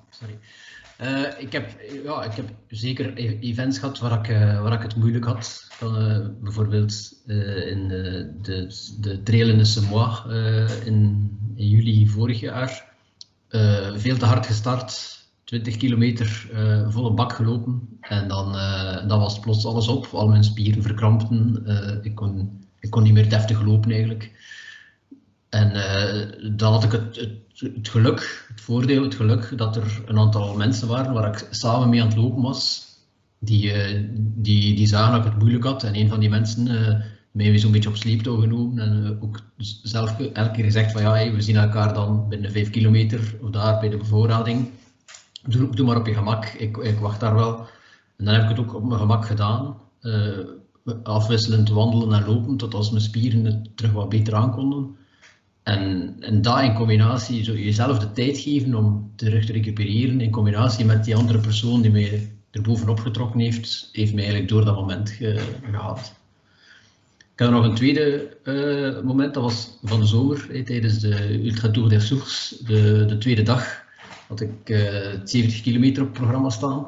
sorry. 0.09 0.39
Uh, 1.01 1.41
ik, 1.41 1.51
heb, 1.51 1.79
ja, 2.03 2.23
ik 2.23 2.31
heb 2.31 2.49
zeker 2.67 3.17
e-, 3.17 3.39
events 3.39 3.79
gehad 3.79 3.99
waar 3.99 4.19
ik, 4.19 4.29
uh, 4.29 4.61
waar 4.61 4.73
ik 4.73 4.81
het 4.81 4.95
moeilijk 4.95 5.25
had. 5.25 5.67
Uh, 5.83 6.27
bijvoorbeeld 6.41 7.21
in 7.69 7.87
de, 7.87 8.67
de 8.99 9.23
trail 9.23 9.49
in 9.49 9.57
de 9.57 10.81
in, 10.85 11.29
juli 11.55 12.07
vorig 12.07 12.39
jaar. 12.39 12.93
veel 13.95 14.17
te 14.17 14.25
hard 14.25 14.45
gestart, 14.45 15.19
20 15.43 15.77
kilometer 15.77 16.49
volle 16.89 17.13
bak 17.13 17.33
gelopen. 17.33 17.97
En 18.01 18.27
dan, 18.27 18.51
dan 19.07 19.19
was 19.19 19.39
plots 19.39 19.65
alles 19.65 19.87
op, 19.87 20.05
al 20.05 20.27
mijn 20.27 20.43
spieren 20.43 20.81
verkrampten. 20.81 21.65
ik 22.03 22.15
kon 22.15 22.64
ik 22.85 22.91
kon 22.91 23.03
niet 23.03 23.13
meer 23.13 23.29
deftig 23.29 23.61
lopen 23.61 23.91
eigenlijk. 23.91 24.31
En 25.49 25.75
uh, 25.75 26.55
dan 26.57 26.71
had 26.71 26.83
ik 26.83 26.91
het, 26.91 27.15
het, 27.15 27.73
het, 27.75 27.89
geluk, 27.89 28.45
het 28.47 28.61
voordeel, 28.61 29.03
het 29.03 29.15
geluk 29.15 29.57
dat 29.57 29.75
er 29.75 30.03
een 30.05 30.17
aantal 30.17 30.55
mensen 30.55 30.87
waren 30.87 31.13
waar 31.13 31.33
ik 31.33 31.47
samen 31.49 31.89
mee 31.89 32.01
aan 32.01 32.07
het 32.07 32.17
lopen 32.17 32.41
was. 32.41 32.83
Die, 33.39 33.63
uh, 33.63 34.03
die, 34.17 34.75
die 34.75 34.87
zagen 34.87 35.11
dat 35.11 35.25
ik 35.25 35.31
het 35.31 35.39
moeilijk 35.39 35.63
had. 35.63 35.83
En 35.83 35.95
een 35.95 36.09
van 36.09 36.19
die 36.19 36.29
mensen 36.29 36.67
uh, 36.67 36.95
mij 37.31 37.57
zo'n 37.57 37.71
beetje 37.71 37.89
op 37.89 37.95
sleeptouw 37.95 38.39
genomen. 38.39 38.79
En 38.79 39.17
ook 39.21 39.39
zelf 39.81 40.19
elke 40.19 40.51
keer 40.51 40.63
gezegd 40.63 40.91
van 40.91 41.01
ja, 41.01 41.31
we 41.31 41.41
zien 41.41 41.55
elkaar 41.55 41.93
dan 41.93 42.29
binnen 42.29 42.51
vijf 42.51 42.69
kilometer 42.69 43.37
of 43.41 43.49
daar 43.49 43.79
bij 43.79 43.89
de 43.89 43.97
bevoorrading. 43.97 44.69
Doe, 45.47 45.75
doe 45.75 45.85
maar 45.85 45.97
op 45.97 46.07
je 46.07 46.13
gemak, 46.13 46.45
ik, 46.45 46.77
ik 46.77 46.99
wacht 46.99 47.19
daar 47.19 47.35
wel. 47.35 47.59
En 48.17 48.25
dan 48.25 48.33
heb 48.33 48.43
ik 48.43 48.49
het 48.49 48.59
ook 48.59 48.75
op 48.75 48.83
mijn 48.83 48.99
gemak 48.99 49.25
gedaan 49.25 49.75
afwisselend 51.03 51.69
wandelen 51.69 52.13
en 52.13 52.25
lopen, 52.25 52.57
tot 52.57 52.73
als 52.73 52.89
mijn 52.89 53.03
spieren 53.03 53.45
het 53.45 53.77
terug 53.77 53.91
wat 53.91 54.09
beter 54.09 54.35
aankonden. 54.35 54.95
En, 55.63 56.15
en 56.19 56.41
dat 56.41 56.61
in 56.61 56.73
combinatie, 56.73 57.43
zo 57.43 57.53
jezelf 57.53 57.99
de 57.99 58.11
tijd 58.11 58.37
geven 58.37 58.75
om 58.75 59.11
terug 59.15 59.45
te 59.45 59.51
recupereren, 59.51 60.21
in 60.21 60.31
combinatie 60.31 60.85
met 60.85 61.05
die 61.05 61.15
andere 61.15 61.39
persoon 61.39 61.81
die 61.81 61.91
mij 61.91 62.31
er 62.51 62.61
bovenop 62.61 62.99
getrokken 62.99 63.39
heeft, 63.39 63.89
heeft 63.91 64.13
mij 64.13 64.23
eigenlijk 64.23 64.51
door 64.51 64.65
dat 64.65 64.75
moment 64.75 65.09
ge, 65.09 65.55
gehaald. 65.63 66.13
Ik 67.33 67.41
had 67.41 67.51
nog 67.51 67.65
een 67.65 67.75
tweede 67.75 68.37
uh, 68.43 69.03
moment, 69.03 69.33
dat 69.33 69.43
was 69.43 69.77
van 69.83 69.99
de 69.99 70.05
zomer, 70.05 70.63
tijdens 70.65 70.99
de 70.99 71.43
Ultra 71.45 71.71
Tour 71.71 71.89
des 71.89 72.07
Sources, 72.07 72.59
de, 72.65 73.05
de 73.07 73.17
tweede 73.17 73.43
dag, 73.43 73.83
had 74.27 74.41
ik 74.41 74.69
uh, 74.69 74.79
70 75.23 75.61
kilometer 75.61 76.01
op 76.01 76.09
het 76.09 76.17
programma 76.17 76.49
staan. 76.49 76.87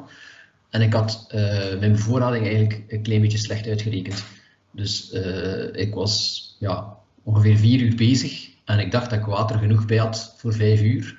En 0.70 0.80
ik 0.80 0.92
had 0.92 1.28
uh, 1.34 1.78
mijn 1.78 1.92
bevoorrading 1.92 2.46
eigenlijk 2.46 2.84
een 2.88 3.02
klein 3.02 3.20
beetje 3.20 3.38
slecht 3.38 3.66
uitgerekend. 3.66 4.24
Dus 4.70 5.12
uh, 5.12 5.74
ik 5.74 5.94
was 5.94 6.42
ja, 6.58 6.96
ongeveer 7.22 7.56
vier 7.56 7.80
uur 7.80 7.94
bezig 7.94 8.48
en 8.64 8.78
ik 8.78 8.90
dacht 8.90 9.10
dat 9.10 9.18
ik 9.18 9.24
water 9.24 9.58
genoeg 9.58 9.86
bij 9.86 9.96
had 9.96 10.34
voor 10.36 10.52
vijf 10.52 10.80
uur. 10.80 11.18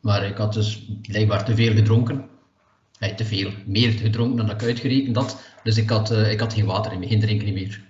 Maar 0.00 0.24
ik 0.24 0.36
had 0.36 0.52
dus 0.52 0.86
blijkbaar 1.02 1.44
te 1.44 1.54
veel 1.54 1.74
gedronken. 1.74 2.28
Te 3.16 3.24
veel, 3.24 3.50
meer 3.66 3.90
gedronken 3.90 4.36
dan 4.36 4.50
ik 4.50 4.62
uitgerekend 4.62 5.16
had. 5.16 5.40
Dus 5.62 5.76
ik 5.76 5.90
had, 5.90 6.12
uh, 6.12 6.32
ik 6.32 6.40
had 6.40 6.52
geen 6.52 6.66
water 6.66 6.98
meer, 6.98 7.08
geen 7.08 7.20
drinken 7.20 7.52
meer. 7.52 7.84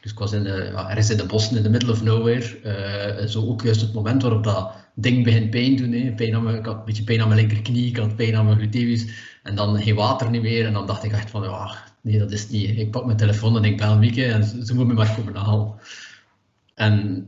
Dus 0.00 0.12
ik 0.12 0.18
was 0.18 0.32
in 0.32 0.46
ergens 0.46 1.10
in 1.10 1.16
de 1.16 1.26
bossen, 1.26 1.56
in 1.56 1.62
the 1.62 1.70
middle 1.70 1.92
of 1.92 2.02
nowhere. 2.02 3.28
zo 3.28 3.46
ook 3.46 3.62
juist 3.62 3.80
het 3.80 3.92
moment 3.92 4.22
waarop 4.22 4.44
dat 4.44 4.72
ding 4.94 5.24
begint 5.24 5.50
pijn 5.50 5.76
doen. 5.76 5.92
Hè. 5.92 6.12
Pijn 6.12 6.34
aan 6.34 6.42
mijn, 6.42 6.56
ik 6.56 6.66
had 6.66 6.74
een 6.74 6.84
beetje 6.84 7.04
pijn 7.04 7.20
aan 7.20 7.28
mijn 7.28 7.40
linkerknie, 7.40 7.86
ik 7.86 7.96
had 7.96 8.16
pijn 8.16 8.36
aan 8.36 8.44
mijn 8.44 8.56
gluteus. 8.56 9.06
En 9.42 9.54
dan 9.54 9.82
geen 9.82 9.94
water 9.94 10.30
niet 10.30 10.42
meer. 10.42 10.66
En 10.66 10.72
dan 10.72 10.86
dacht 10.86 11.04
ik 11.04 11.12
echt 11.12 11.30
van, 11.30 11.42
ja, 11.42 11.74
nee, 12.02 12.18
dat 12.18 12.32
is 12.32 12.48
niet. 12.48 12.78
Ik 12.78 12.90
pak 12.90 13.04
mijn 13.04 13.16
telefoon 13.16 13.56
en 13.56 13.64
ik 13.64 13.76
bel 13.76 13.98
Mieke 13.98 14.24
en 14.24 14.44
ze, 14.44 14.74
moet 14.74 14.86
me 14.86 14.94
maar 14.94 15.14
komen 15.16 15.36
halen. 15.36 15.74
En 16.74 17.26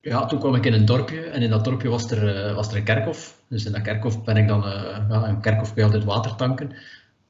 ja, 0.00 0.26
toen 0.26 0.38
kwam 0.38 0.54
ik 0.54 0.64
in 0.64 0.72
een 0.72 0.84
dorpje 0.84 1.20
en 1.20 1.42
in 1.42 1.50
dat 1.50 1.64
dorpje 1.64 1.88
was 1.88 2.10
er, 2.10 2.48
uh, 2.48 2.54
was 2.54 2.70
er 2.70 2.76
een 2.76 2.84
kerkhof. 2.84 3.40
Dus 3.48 3.64
in 3.64 3.72
dat 3.72 3.82
kerkhof 3.82 4.24
ben 4.24 4.36
ik 4.36 4.48
dan, 4.48 4.64
uh, 4.64 4.72
ja, 5.08 5.28
een 5.28 5.40
kerkhof 5.40 5.74
bij 5.74 5.84
altijd 5.84 6.04
water 6.04 6.34
tanken. 6.34 6.72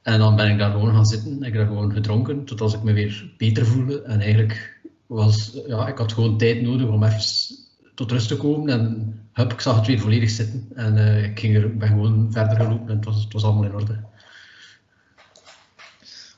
En 0.07 0.19
dan 0.19 0.37
ben 0.37 0.51
ik 0.51 0.59
daar 0.59 0.71
gewoon 0.71 0.95
gaan 0.95 1.07
zitten. 1.07 1.37
Ik 1.37 1.43
heb 1.43 1.55
daar 1.55 1.67
gewoon 1.67 1.93
gedronken 1.93 2.45
tot 2.45 2.61
als 2.61 2.75
ik 2.75 2.83
me 2.83 2.93
weer 2.93 3.31
beter 3.37 3.67
voelde. 3.67 4.03
En 4.03 4.21
eigenlijk 4.21 4.81
was, 5.07 5.59
ja, 5.67 5.89
ik 5.89 5.99
had 5.99 6.13
gewoon 6.13 6.39
tijd 6.39 6.63
nodig 6.63 6.89
om 6.89 7.03
even 7.03 7.57
tot 7.95 8.11
rust 8.11 8.29
te 8.29 8.37
komen. 8.37 8.69
En 8.69 9.15
hup, 9.33 9.53
ik 9.53 9.61
zag 9.61 9.77
het 9.77 9.87
weer 9.87 9.99
volledig 9.99 10.31
zitten. 10.31 10.69
En 10.75 10.97
uh, 10.97 11.25
ik 11.25 11.39
ging 11.39 11.57
er, 11.57 11.77
ben 11.77 11.89
gewoon 11.89 12.33
verder 12.33 12.57
gelopen 12.57 12.89
en 12.89 12.97
het 12.97 13.05
was, 13.05 13.25
het 13.25 13.33
was 13.33 13.45
allemaal 13.45 13.65
in 13.65 13.75
orde. 13.75 14.01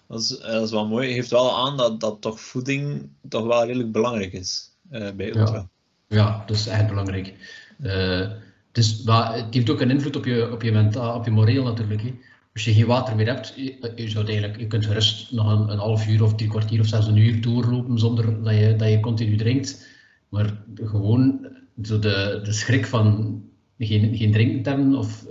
Dat 0.07 0.21
is, 0.21 0.29
dat 0.29 0.65
is 0.65 0.71
wel 0.71 0.89
mooi. 0.89 1.09
Je 1.09 1.15
geeft 1.15 1.31
wel 1.31 1.67
aan 1.67 1.77
dat, 1.77 2.01
dat 2.01 2.21
toch 2.21 2.41
voeding 2.41 3.09
toch 3.29 3.47
wel 3.47 3.65
redelijk 3.65 3.93
belangrijk 3.93 4.33
is 4.33 4.71
uh, 4.93 5.11
bij 5.17 5.29
ultra. 5.37 5.69
Ja. 6.07 6.17
ja, 6.17 6.45
dat 6.47 6.57
is 6.57 6.67
echt 6.67 6.89
belangrijk. 6.89 7.35
Uh, 7.81 8.31
dus, 8.73 9.03
maar 9.03 9.35
het 9.35 9.55
heeft 9.55 9.71
ook 9.71 9.81
een 9.81 9.91
invloed 9.91 10.17
op 10.17 10.25
je, 10.25 10.53
op 10.53 10.63
je, 10.63 10.73
mentaal, 10.73 11.17
op 11.17 11.25
je 11.25 11.31
moreel 11.31 11.65
natuurlijk. 11.65 12.03
Hè. 12.03 12.15
Als 12.59 12.67
je 12.67 12.73
geen 12.73 12.87
water 12.87 13.17
meer 13.17 13.27
hebt, 13.27 13.55
je, 13.57 14.09
zou 14.09 14.27
eigenlijk, 14.27 14.69
kunt 14.69 14.87
gerust 14.87 15.33
nog 15.33 15.53
een, 15.53 15.69
een, 15.71 15.79
half 15.79 16.09
uur 16.09 16.23
of 16.23 16.35
drie 16.35 16.49
kwartier 16.49 16.81
of 16.81 16.87
zelfs 16.87 17.07
een 17.07 17.17
uur 17.17 17.41
doorlopen 17.41 17.99
zonder 17.99 18.43
dat 18.43 18.55
je, 18.55 18.75
dat 18.77 18.88
je 18.88 19.00
continu 19.00 19.37
drinkt. 19.37 19.88
Maar 20.29 20.62
gewoon 20.75 21.49
zo 21.83 21.99
de, 21.99 22.41
de 22.45 22.53
schrik 22.53 22.87
van 22.87 23.43
geen, 23.79 24.17
geen 24.17 24.33
drinkterm 24.33 24.95
of 24.95 25.25
uh, 25.25 25.31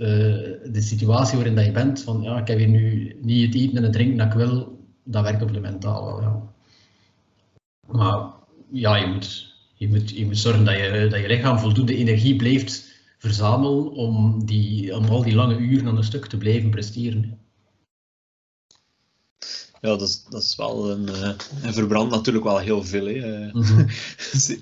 de 0.72 0.82
situatie 0.82 1.36
waarin 1.36 1.56
dat 1.56 1.66
je 1.66 1.72
bent, 1.72 2.02
van 2.02 2.22
ja, 2.22 2.40
ik 2.40 2.48
heb 2.48 2.58
hier 2.58 2.68
nu 2.68 3.16
niet 3.22 3.46
het 3.46 3.56
eten 3.56 3.78
en 3.78 3.84
het 3.84 3.94
drinken 3.94 4.18
dat 4.18 4.28
ik 4.28 4.34
wil, 4.34 4.80
dat 5.04 5.24
werkt 5.24 5.42
op 5.42 5.54
de 5.54 5.60
mentaal. 5.60 6.54
Maar 7.88 8.20
ja, 8.72 8.96
je 9.76 9.88
moet, 9.88 10.10
je 10.10 10.36
zorgen 10.36 10.66
dat 10.66 10.76
je, 10.76 11.08
dat 11.10 11.20
je 11.20 11.28
lichaam 11.28 11.60
voldoende 11.60 11.96
energie 11.96 12.36
blijft 12.36 12.87
verzamelen 13.18 13.92
om, 13.92 14.46
die, 14.46 14.96
om 14.96 15.06
al 15.06 15.24
die 15.24 15.36
lange 15.36 15.58
uren 15.58 15.88
aan 15.88 15.98
een 15.98 16.04
stuk 16.04 16.26
te 16.26 16.38
blijven 16.38 16.70
presteren. 16.70 17.40
Ja, 19.82 19.90
dat 19.90 20.02
is, 20.02 20.24
dat 20.30 20.42
is 20.42 20.56
wel 20.56 20.92
een. 20.92 21.08
Uh, 21.10 21.28
en 21.64 21.74
verbrandt 21.74 22.14
natuurlijk 22.14 22.46
wel 22.46 22.58
heel 22.58 22.84
veel. 22.84 23.06
Hè. 23.06 23.46
Mm 23.54 23.64
-hmm. 23.64 23.88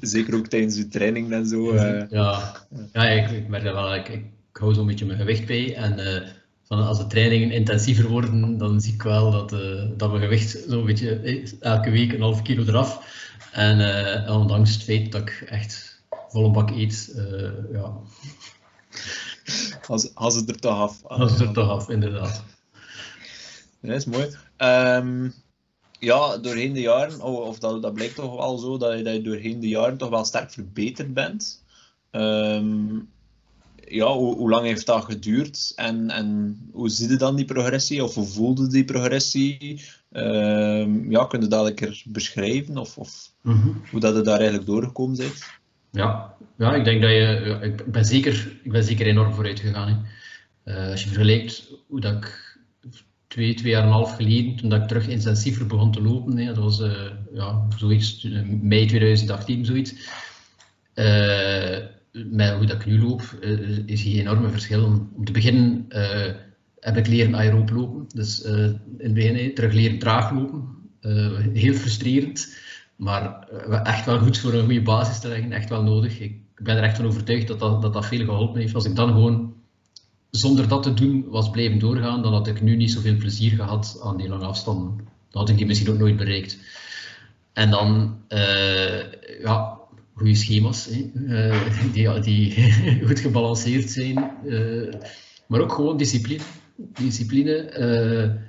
Zeker 0.01 0.35
ook 0.35 0.47
tijdens 0.47 0.77
je 0.77 0.87
training 0.87 1.31
en 1.31 1.47
zo. 1.47 1.73
Uh. 1.73 2.09
Ja, 2.09 2.55
ja 2.93 3.03
ik, 3.03 3.29
ik 3.29 3.47
merk 3.47 3.63
dat 3.63 3.73
wel. 3.73 3.95
Ik, 3.95 4.07
ik 4.07 4.23
hou 4.51 4.73
zo'n 4.73 4.85
beetje 4.85 5.05
mijn 5.05 5.19
gewicht 5.19 5.45
bij. 5.45 5.75
En 5.75 5.99
uh, 5.99 6.29
van 6.63 6.85
als 6.85 6.97
de 6.97 7.07
trainingen 7.07 7.51
intensiever 7.51 8.09
worden, 8.09 8.57
dan 8.57 8.81
zie 8.81 8.93
ik 8.93 9.01
wel 9.01 9.31
dat, 9.31 9.49
dat 9.97 10.09
mijn 10.09 10.23
gewicht 10.23 10.63
zo'n 10.67 10.85
beetje 10.85 11.43
elke 11.59 11.89
week 11.89 12.13
een 12.13 12.21
half 12.21 12.41
kilo 12.41 12.63
eraf. 12.63 13.13
En 13.51 14.29
ondanks 14.29 14.73
het 14.73 14.83
feit 14.83 15.11
dat 15.11 15.21
ik 15.21 15.45
echt 15.49 15.94
volle 16.35 16.51
bak 16.51 16.71
eet, 16.71 16.97
ja. 17.71 17.93
Als, 19.87 20.15
als 20.15 20.35
het 20.35 20.49
er 20.49 20.59
toch 20.59 20.77
af. 20.77 21.03
Als 21.03 21.31
het 21.31 21.39
er 21.39 21.53
toch 21.53 21.69
af, 21.69 21.89
inderdaad. 21.89 22.43
dat 23.81 23.95
is 23.95 24.05
mooi. 24.05 24.27
Um, 24.57 25.33
ja, 25.99 26.37
doorheen 26.37 26.73
de 26.73 26.81
jaren, 26.81 27.21
of 27.21 27.59
dat, 27.59 27.81
dat 27.81 27.93
blijkt 27.93 28.15
toch 28.15 28.35
wel 28.35 28.57
zo, 28.57 28.77
dat 28.77 28.97
je, 28.97 29.03
dat 29.03 29.13
je 29.13 29.21
doorheen 29.21 29.59
de 29.59 29.67
jaren 29.67 29.97
toch 29.97 30.09
wel 30.09 30.25
sterk 30.25 30.51
verbeterd 30.51 31.13
bent. 31.13 31.63
Um, 32.11 33.09
ja, 33.87 34.13
hoe, 34.13 34.35
hoe, 34.35 34.49
lang 34.49 34.65
heeft 34.65 34.85
dat 34.85 35.03
geduurd 35.03 35.71
en, 35.75 36.09
en 36.09 36.59
hoe 36.71 36.89
zie 36.89 37.09
je 37.09 37.15
dan 37.15 37.35
die 37.35 37.45
progressie 37.45 38.03
of 38.03 38.15
hoe 38.15 38.25
voelde 38.25 38.67
die 38.67 38.85
progressie? 38.85 39.81
Um, 40.11 41.11
ja, 41.11 41.25
kun 41.25 41.41
je 41.41 41.47
dat 41.47 41.67
een 41.67 41.75
keer 41.75 42.03
beschrijven 42.05 42.77
of, 42.77 42.97
of 42.97 43.31
mm 43.41 43.61
-hmm. 43.61 43.81
hoe 43.91 43.99
dat 43.99 44.15
je 44.15 44.21
daar 44.21 44.37
eigenlijk 44.37 44.67
doorgekomen 44.67 45.17
bent? 45.17 45.43
Ja, 45.95 46.35
ja 46.57 46.75
ik 46.75 46.83
denk 46.83 47.01
dat 47.01 47.11
je, 47.11 47.57
ik 47.61 47.91
ben 47.91 48.05
zeker, 48.05 48.57
ik 48.63 48.71
ben 48.71 48.83
zeker 48.83 49.05
enorm 49.05 49.33
vooruit 49.33 49.59
gegaan. 49.59 50.05
Uh, 50.65 50.89
als 50.89 51.03
je 51.03 51.09
vergelijkt 51.09 51.71
hoe 51.87 51.99
dat 51.99 52.13
ik 52.13 52.57
twee, 53.27 53.53
twee 53.53 53.71
jaar 53.71 53.81
en 53.81 53.87
een 53.87 53.93
half 53.93 54.15
geleden, 54.15 54.55
toen 54.55 54.69
dat 54.69 54.81
ik 54.81 54.87
terug 54.87 55.07
intensiever 55.07 55.67
begon 55.67 55.91
te 55.91 56.01
lopen. 56.01 56.37
Hè, 56.37 56.45
dat 56.45 56.57
was 56.57 56.79
uh, 56.79 56.91
ja, 57.33 57.67
zoiets, 57.77 58.23
eh, 58.23 58.41
mei 58.61 58.85
2018, 58.85 59.65
zoiets. 59.65 59.93
Met 62.11 62.53
hoe 62.53 62.65
dat 62.65 62.75
ik 62.75 62.85
nu 62.85 63.01
loop, 63.01 63.21
is 63.85 64.01
hier 64.01 64.19
enorme 64.19 64.49
verschil. 64.49 65.09
Om 65.15 65.25
te 65.25 65.31
beginnen 65.31 65.85
heb 66.79 66.97
ik 66.97 67.07
leren 67.07 67.35
aeroop 67.35 67.69
lopen. 67.69 68.05
Dus 68.13 68.41
in 68.41 68.79
het 68.97 69.13
begin 69.13 69.53
terug 69.53 69.73
leren 69.73 69.99
traag 69.99 70.31
lopen. 70.31 70.67
heel 71.53 71.73
frustrerend, 71.73 72.57
maar 72.95 73.47
echt 73.83 74.05
wel 74.05 74.19
goed 74.19 74.37
voor 74.37 74.53
een 74.53 74.65
goede 74.65 74.81
basis 74.81 75.19
te 75.19 75.27
leggen. 75.27 75.51
Echt 75.51 75.69
wel 75.69 75.83
nodig. 75.83 76.19
Ik 76.19 76.39
ben 76.55 76.77
er 76.77 76.83
echt 76.83 76.95
van 76.95 77.05
overtuigd 77.05 77.47
dat 77.47 77.59
dat, 77.59 77.81
dat, 77.81 77.93
dat 77.93 78.05
veel 78.05 78.25
geholpen 78.25 78.61
heeft. 78.61 78.75
Als 78.75 78.85
ik 78.85 78.95
dan 78.95 79.07
gewoon 79.07 79.53
zonder 80.29 80.67
dat 80.67 80.83
te 80.83 80.93
doen 80.93 81.25
was 81.29 81.49
blijven 81.49 81.79
doorgaan, 81.79 82.21
dan 82.21 82.33
had 82.33 82.47
ik 82.47 82.61
nu 82.61 82.75
niet 82.75 82.91
zoveel 82.91 83.15
plezier 83.15 83.51
gehad 83.51 83.99
aan 84.03 84.17
die 84.17 84.29
lange 84.29 84.45
afstanden. 84.45 84.95
Dan 85.29 85.41
had 85.41 85.49
ik 85.49 85.57
die 85.57 85.65
misschien 85.65 85.89
ook 85.89 85.97
nooit 85.97 86.17
bereikt. 86.17 86.57
En 87.53 87.69
dan, 87.69 88.17
uh, 88.29 88.99
ja, 89.41 89.79
goede 90.13 90.35
schema's, 90.35 90.89
uh, 91.13 91.93
die, 91.93 92.19
die 92.19 92.71
goed 93.07 93.19
gebalanceerd 93.19 93.89
zijn. 93.89 94.31
Maar 95.47 95.59
ook 95.59 95.73
gewoon 95.73 95.97
discipline. 95.97 96.43
Discipline. 96.75 98.39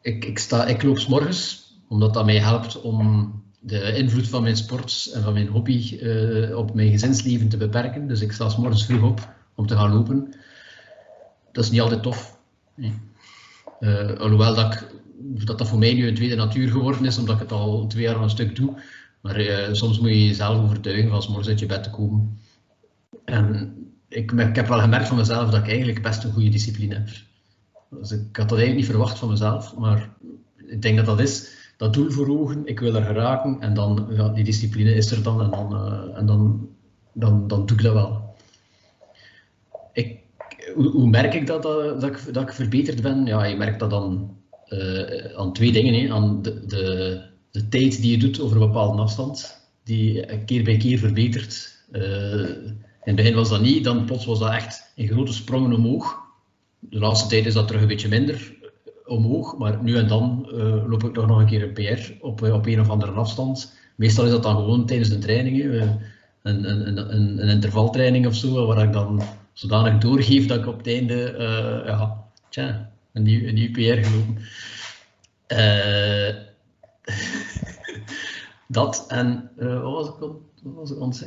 ik, 0.00 0.24
ik, 0.24 0.38
sta, 0.38 0.66
ik 0.66 0.82
loop 0.82 0.98
s 0.98 1.06
morgens, 1.06 1.61
omdat 1.92 2.14
dat 2.14 2.24
mij 2.24 2.38
helpt 2.38 2.80
om 2.80 3.32
de 3.60 3.96
invloed 3.96 4.28
van 4.28 4.42
mijn 4.42 4.56
sport 4.56 5.10
en 5.14 5.22
van 5.22 5.32
mijn 5.32 5.48
hobby 5.48 5.98
op 6.54 6.74
mijn 6.74 6.90
gezinsleven 6.90 7.48
te 7.48 7.56
beperken. 7.56 8.08
Dus 8.08 8.20
ik 8.20 8.32
sta 8.32 8.48
s 8.48 8.56
morgens 8.56 8.84
vroeg 8.84 9.02
op 9.02 9.34
om 9.54 9.66
te 9.66 9.76
gaan 9.76 9.92
lopen 9.92 10.34
dat 11.52 11.64
is 11.64 11.70
niet 11.70 11.80
altijd 11.80 12.02
tof. 12.02 12.38
Nee. 12.74 12.92
Uh, 13.80 14.12
alhoewel 14.12 14.54
dat, 14.54 14.86
dat 15.44 15.68
voor 15.68 15.78
mij 15.78 15.94
nu 15.94 16.06
een 16.08 16.14
tweede 16.14 16.34
natuur 16.34 16.70
geworden 16.70 17.04
is, 17.04 17.18
omdat 17.18 17.34
ik 17.34 17.40
het 17.40 17.52
al 17.52 17.86
twee 17.86 18.02
jaar 18.02 18.20
een 18.20 18.30
stuk 18.30 18.56
doe. 18.56 18.74
Maar 19.20 19.40
uh, 19.40 19.68
soms 19.72 19.98
moet 19.98 20.08
je 20.08 20.26
jezelf 20.26 20.62
overtuigen 20.62 21.10
van 21.10 21.22
morgens 21.26 21.48
uit 21.48 21.58
je 21.58 21.66
bed 21.66 21.82
te 21.82 21.90
komen. 21.90 22.38
En 23.24 23.74
ik, 24.08 24.32
ik, 24.32 24.56
heb 24.56 24.68
wel 24.68 24.80
gemerkt 24.80 25.08
van 25.08 25.16
mezelf 25.16 25.50
dat 25.50 25.60
ik 25.60 25.68
eigenlijk 25.68 26.02
best 26.02 26.24
een 26.24 26.32
goede 26.32 26.48
discipline 26.48 26.94
heb. 26.94 27.08
Dus 27.90 28.10
ik 28.10 28.36
had 28.36 28.48
dat 28.48 28.58
eigenlijk 28.58 28.76
niet 28.76 28.86
verwacht 28.86 29.18
van 29.18 29.28
mezelf, 29.28 29.76
maar 29.76 30.10
ik 30.66 30.82
denk 30.82 30.96
dat 30.96 31.06
dat 31.06 31.20
is 31.20 31.50
dat 31.76 31.94
doel 31.94 32.10
voor 32.10 32.40
ogen, 32.40 32.66
ik 32.66 32.80
wil 32.80 32.94
er 32.94 33.04
geraken 33.04 33.56
en 33.60 33.74
dan, 33.74 34.06
ja, 34.10 34.28
die 34.28 34.44
discipline 34.44 34.94
is 34.94 35.10
er 35.10 35.22
dan 35.22 35.42
en 35.42 35.50
dan, 35.50 35.72
uh, 35.72 36.18
en 36.18 36.26
dan, 36.26 36.68
dan, 37.12 37.48
dan 37.48 37.66
doe 37.66 37.76
ik 37.76 37.82
dat 37.82 37.92
wel. 37.92 38.34
Ik 39.92 40.18
hoe, 40.74 41.08
merk 41.08 41.34
ik 41.34 41.46
dat, 41.46 41.62
dat, 41.62 42.00
dat, 42.00 42.10
ik, 42.10 42.34
dat 42.34 42.42
ik 42.42 42.52
verbeterd 42.52 43.02
ben? 43.02 43.26
Ja, 43.26 43.44
je 43.44 43.56
merkt 43.56 43.80
dat 43.80 43.90
dan 43.90 44.36
uh, 44.68 45.36
aan 45.36 45.52
twee 45.52 45.72
dingen. 45.72 45.94
Hè. 45.94 46.12
Aan 46.12 46.42
de, 46.42 46.66
de, 46.66 47.22
de, 47.50 47.68
tijd 47.68 48.00
die 48.02 48.10
je 48.10 48.18
doet 48.18 48.40
over 48.40 48.60
een 48.60 48.66
bepaalde 48.66 49.02
afstand, 49.02 49.60
die 49.84 50.44
keer 50.44 50.64
bij 50.64 50.76
keer 50.76 50.98
verbetert. 50.98 51.84
In 51.92 52.78
het 53.00 53.16
begin 53.16 53.34
was 53.34 53.48
dat 53.48 53.60
niet, 53.60 53.84
dan 53.84 54.04
plots 54.04 54.24
was 54.24 54.38
dat 54.38 54.52
echt 54.52 54.92
in 54.94 55.08
grote 55.08 55.32
sprongen 55.32 55.72
omhoog. 55.72 56.20
De 56.78 56.98
laatste 56.98 57.28
tijd 57.28 57.46
is 57.46 57.54
dat 57.54 57.66
terug 57.66 57.82
een 57.82 57.88
beetje 57.88 58.08
minder 58.08 58.60
omhoog, 59.06 59.58
maar 59.58 59.82
nu 59.82 59.96
en 59.96 60.08
dan 60.08 60.48
uh, 60.52 60.88
loop 60.88 61.04
ik 61.04 61.14
toch 61.14 61.26
nog 61.26 61.38
een 61.38 61.46
keer 61.46 61.62
een 61.62 61.72
PR 61.72 62.24
op, 62.24 62.42
op 62.42 62.66
een 62.66 62.80
of 62.80 62.88
andere 62.88 63.12
afstand. 63.12 63.72
Meestal 63.96 64.24
is 64.24 64.30
dat 64.30 64.42
dan 64.42 64.56
gewoon 64.56 64.86
tijdens 64.86 65.08
de 65.08 65.18
trainingen, 65.18 66.00
een, 66.42 66.70
een, 66.70 67.14
een, 67.14 67.42
een 67.42 67.48
intervaltraining 67.48 68.26
of 68.26 68.34
zo, 68.34 68.66
waar 68.66 68.84
ik 68.84 68.92
dan 68.92 69.22
zodanig 69.52 69.98
doorgeef 69.98 70.46
dat 70.46 70.58
ik 70.58 70.66
op 70.66 70.76
het 70.76 70.86
einde 70.86 71.34
ja, 71.86 72.24
tja, 72.48 72.90
een, 73.12 73.22
nieuw, 73.22 73.48
een 73.48 73.54
nieuw 73.54 73.70
PR 73.70 74.06
gelopen. 74.06 74.36
Dat 78.68 79.04
en 79.08 79.50
wat 79.56 79.82
was 79.82 80.08
ik 80.08 80.14
wat 80.62 80.98
was 80.98 81.22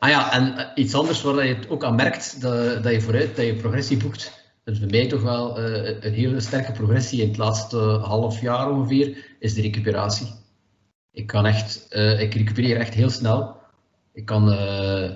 ah 0.00 0.08
ja, 0.08 0.32
en 0.32 0.70
iets 0.74 0.94
anders 0.94 1.22
waar 1.22 1.46
je 1.46 1.54
het 1.54 1.68
ook 1.68 1.84
aan 1.84 1.94
merkt 1.94 2.40
dat, 2.40 2.82
dat 2.82 2.92
je 2.92 3.00
vooruit, 3.00 3.36
dat 3.36 3.46
je 3.46 3.54
progressie 3.54 3.96
boekt. 3.96 4.39
Is 4.70 4.78
bij 4.78 4.88
mij 4.88 5.06
toch 5.06 5.22
wel 5.22 5.58
een 5.58 6.12
hele 6.12 6.40
sterke 6.40 6.72
progressie 6.72 7.22
in 7.22 7.28
het 7.28 7.36
laatste 7.36 7.76
half 8.02 8.40
jaar 8.40 8.70
ongeveer, 8.70 9.36
is 9.38 9.54
de 9.54 9.60
recuperatie. 9.60 10.26
Ik 11.12 11.26
kan 11.26 11.46
echt, 11.46 11.86
ik 12.18 12.34
recupereer 12.34 12.76
echt 12.76 12.94
heel 12.94 13.10
snel. 13.10 13.56
Ik 14.12 14.24
kan 14.26 14.48
uh, 14.48 15.10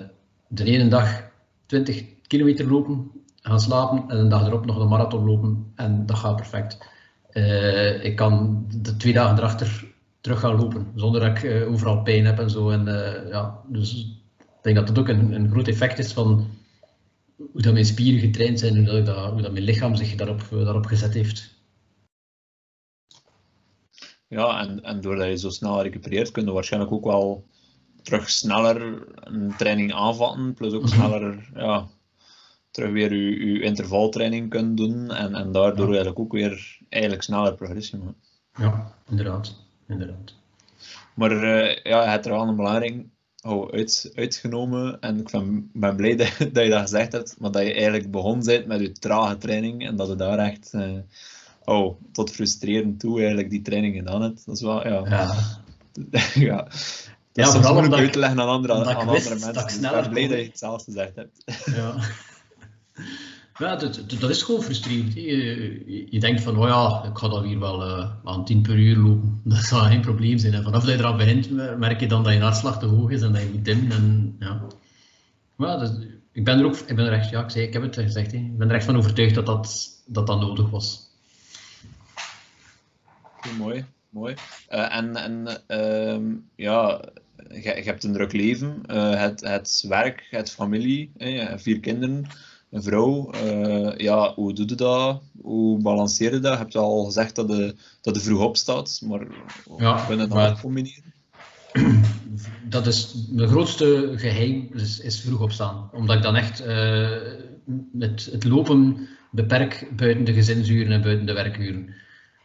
de 0.47 0.63
ene 0.63 0.87
dag 0.87 1.31
20 1.65 2.03
kilometer 2.27 2.67
lopen, 2.67 3.11
gaan 3.41 3.59
slapen 3.59 4.03
en 4.07 4.17
een 4.17 4.29
dag 4.29 4.47
erop 4.47 4.65
nog 4.65 4.79
een 4.79 4.87
marathon 4.87 5.25
lopen 5.25 5.71
en 5.75 6.05
dat 6.05 6.17
gaat 6.17 6.35
perfect. 6.35 6.77
Ik 8.03 8.15
kan 8.15 8.65
de 8.81 8.97
twee 8.97 9.13
dagen 9.13 9.37
erachter 9.37 9.93
terug 10.21 10.39
gaan 10.39 10.55
lopen 10.55 10.87
zonder 10.95 11.21
dat 11.21 11.43
ik 11.43 11.67
overal 11.67 12.01
pijn 12.01 12.25
heb 12.25 12.39
en 12.39 12.49
zo. 12.49 12.69
En, 12.69 12.85
ja, 13.29 13.59
dus 13.67 13.95
ik 14.37 14.53
denk 14.61 14.75
dat 14.75 14.87
dat 14.87 14.99
ook 14.99 15.07
een, 15.07 15.31
een 15.31 15.49
groot 15.49 15.67
effect 15.67 15.99
is 15.99 16.13
van 16.13 16.47
hoe 17.37 17.61
dat 17.61 17.73
mijn 17.73 17.85
spieren 17.85 18.19
getraind 18.19 18.59
zijn, 18.59 18.89
hoe 18.89 19.01
dat, 19.03 19.31
hoe 19.31 19.41
dat 19.41 19.51
mijn 19.51 19.63
lichaam 19.63 19.95
zich 19.95 20.15
daarop, 20.15 20.47
daarop 20.49 20.85
gezet 20.85 21.13
heeft. 21.13 21.53
Ja, 24.27 24.61
en, 24.61 24.83
en 24.83 25.01
doordat 25.01 25.27
je 25.27 25.37
zo 25.37 25.49
snel 25.49 25.81
recupereert, 25.81 26.31
kun 26.31 26.45
je 26.45 26.51
waarschijnlijk 26.51 26.91
ook 26.93 27.05
wel 27.05 27.45
terug 28.01 28.29
sneller 28.29 29.03
een 29.15 29.53
training 29.57 29.93
aanvatten, 29.93 30.53
plus 30.53 30.73
ook 30.73 30.81
mhm. 30.81 30.91
sneller 30.91 31.49
ja, 31.53 31.87
terug 32.71 32.91
weer 32.91 33.13
je, 33.13 33.45
je 33.45 33.61
intervaltraining 33.61 34.49
kunnen 34.49 34.75
doen 34.75 35.11
en, 35.11 35.35
en 35.35 35.51
daardoor 35.51 35.87
eigenlijk 35.87 36.19
ook 36.19 36.31
weer 36.31 36.79
eigenlijk 36.89 37.23
sneller 37.23 37.55
progressie 37.55 37.99
maken. 37.99 38.15
Ja, 38.57 38.93
inderdaad. 39.09 39.55
inderdaad. 39.87 40.33
Maar 41.15 41.31
uh, 41.31 41.75
ja, 41.83 42.05
het 42.05 42.25
er 42.25 42.31
wel 42.31 42.47
een 42.47 42.55
belangrijk 42.55 43.05
oh, 43.45 43.71
uit, 43.71 44.11
uitgenomen. 44.15 45.01
En 45.01 45.19
ik 45.19 45.29
ben, 45.31 45.69
ben 45.73 45.95
blij 45.95 46.15
dat, 46.21 46.31
dat, 46.53 46.63
je 46.63 46.69
dat 46.69 46.81
gezegd 46.81 47.11
hebt, 47.11 47.35
maar 47.39 47.51
dat 47.51 47.61
je 47.65 47.73
eigenlijk 47.73 48.11
begonnen 48.11 48.45
bent 48.45 48.65
met 48.65 48.79
je 48.79 48.91
trage 48.91 49.37
training 49.37 49.87
en 49.87 49.95
dat 49.95 50.07
je 50.07 50.15
daar 50.15 50.37
echt 50.37 50.71
uh, 50.73 50.91
oh, 51.63 51.95
tot 52.11 52.31
frustrerend 52.31 52.99
toe 52.99 53.17
eigenlijk 53.19 53.49
die 53.49 53.61
training 53.61 53.95
gedaan 53.95 54.21
hebt. 54.21 54.45
Dat 54.45 54.55
is 54.55 54.61
wel, 54.61 54.87
ja. 54.87 55.03
Ja, 55.09 55.33
ja. 56.49 56.55
Dat 56.63 57.45
Ja, 57.45 57.51
is 57.51 57.51
vooral 57.51 57.75
omdat 57.75 57.93
uit 57.99 58.07
ik- 58.07 58.13
te 58.13 58.19
leggen 58.19 58.39
aan 58.39 58.47
andere, 58.47 58.73
ik 58.73 58.79
aan 58.79 58.95
andere 58.95 59.19
dat 59.29 59.29
mensen. 59.29 59.49
ik 59.61 59.63
Dus 59.67 59.73
sneller 59.73 59.97
ik 59.97 60.03
ben 60.03 60.11
blij 60.11 60.21
kon. 60.27 60.31
dat 60.31 60.39
je 60.39 60.45
het 60.49 60.59
zelf 60.59 60.83
gezegd 60.83 61.15
hebt. 61.15 61.43
ja. 61.75 61.95
Ja, 63.57 63.75
dat, 63.75 63.95
dat- 64.07 64.19
dat 64.19 64.29
is 64.29 64.41
gewoon 64.43 64.63
frustrerend. 64.63 65.13
Je, 65.13 66.07
je, 66.09 66.19
denkt 66.19 66.41
van, 66.41 66.57
oh 66.57 66.67
ja, 66.67 67.09
ik 67.09 67.17
ga 67.17 67.27
dan 67.27 67.43
hier 67.43 67.59
wel 67.59 67.83
eh, 67.83 68.11
aan 68.23 68.45
10 68.45 68.61
per 68.61 68.75
uur 68.77 68.97
lopen. 68.97 69.41
Dat 69.53 69.63
zal 69.63 69.79
geen 69.79 70.01
probleem 70.01 70.37
zijn. 70.37 70.53
En 70.53 70.63
vanaf 70.63 70.83
dat 70.83 70.93
je 70.93 70.99
eraan 70.99 71.17
begint, 71.17 71.51
merk 71.77 71.99
je 71.99 72.07
dan 72.07 72.23
dat 72.23 72.33
je 72.33 72.39
hartslag 72.39 72.79
te 72.79 72.85
hoog 72.85 73.09
is 73.11 73.21
en 73.21 73.31
dat 73.33 73.41
je 73.41 73.49
moet 73.53 73.65
dimmen. 73.65 73.91
En, 73.91 74.35
ja. 74.39 74.61
Maar 75.55 75.79
dat- 75.79 75.99
ik 76.31 76.43
ben 76.43 76.59
er 76.59 76.65
ook, 76.65 76.75
ik 76.77 76.95
ben 76.95 77.05
er 77.05 77.13
echt, 77.13 77.29
ja, 77.29 77.43
ik, 77.43 77.49
zei, 77.49 77.65
ik 77.65 77.73
heb 77.73 77.81
het 77.81 77.95
gezegd, 77.95 78.31
hè. 78.31 78.37
ik 78.37 78.57
ben 78.57 78.69
er 78.69 78.75
echt 78.75 78.85
van 78.85 78.97
overtuigd 78.97 79.35
dat 79.35 79.45
dat, 79.45 79.89
dat, 80.05 80.27
dat 80.27 80.39
nodig 80.39 80.69
was. 80.69 81.09
Mooi, 83.57 83.85
mooi. 84.09 84.33
Eh, 84.67 84.95
en 84.95 85.15
en 85.15 85.61
ehm, 85.67 86.23
ja, 86.55 87.01
je, 87.49 87.69
hebt 87.69 88.03
een 88.03 88.13
druk 88.13 88.31
leven. 88.33 88.81
Eh, 88.85 89.19
het, 89.19 89.41
het 89.41 89.85
werk, 89.87 90.27
het 90.29 90.51
familie, 90.51 91.11
hè, 91.17 91.59
vier 91.59 91.79
kinderen, 91.79 92.27
een 92.75 92.83
vrouw. 92.83 93.29
Eh, 93.31 93.97
ja, 93.97 94.33
hoe 94.33 94.53
doe 94.53 94.67
je 94.69 94.75
dat? 94.75 95.21
Hoe 95.41 95.81
balanceer 95.81 96.33
je 96.33 96.39
dat? 96.39 96.51
Je 96.51 96.57
hebt 96.57 96.75
al 96.75 97.03
gezegd 97.05 97.35
dat 97.35 97.47
je, 97.49 97.75
dat 98.01 98.15
je 98.15 98.21
vroeg 98.21 98.41
opstaat, 98.43 99.01
maar 99.07 99.27
Ja, 99.77 100.05
kun 100.07 100.15
je 100.15 100.21
dat 100.21 100.29
maar- 100.29 100.61
combineren? 100.61 101.03
Dat 102.69 102.87
is 102.87 103.15
mijn 103.31 103.49
grootste 103.49 104.11
geheim, 104.15 104.69
is, 104.73 104.99
is 104.99 105.21
vroeg 105.21 105.41
opstaan. 105.41 105.89
Omdat 105.93 106.15
ik 106.15 106.21
dan 106.21 106.35
echt 106.35 106.59
eh, 106.59 107.09
met 107.91 108.29
het 108.31 108.43
lopen 108.43 109.07
beperk 109.31 109.91
buiten 109.95 110.23
de 110.25 110.33
gezinsuren 110.33 110.91
en 110.91 111.01
buiten 111.01 111.25
de 111.25 111.33
werkuren. 111.33 111.93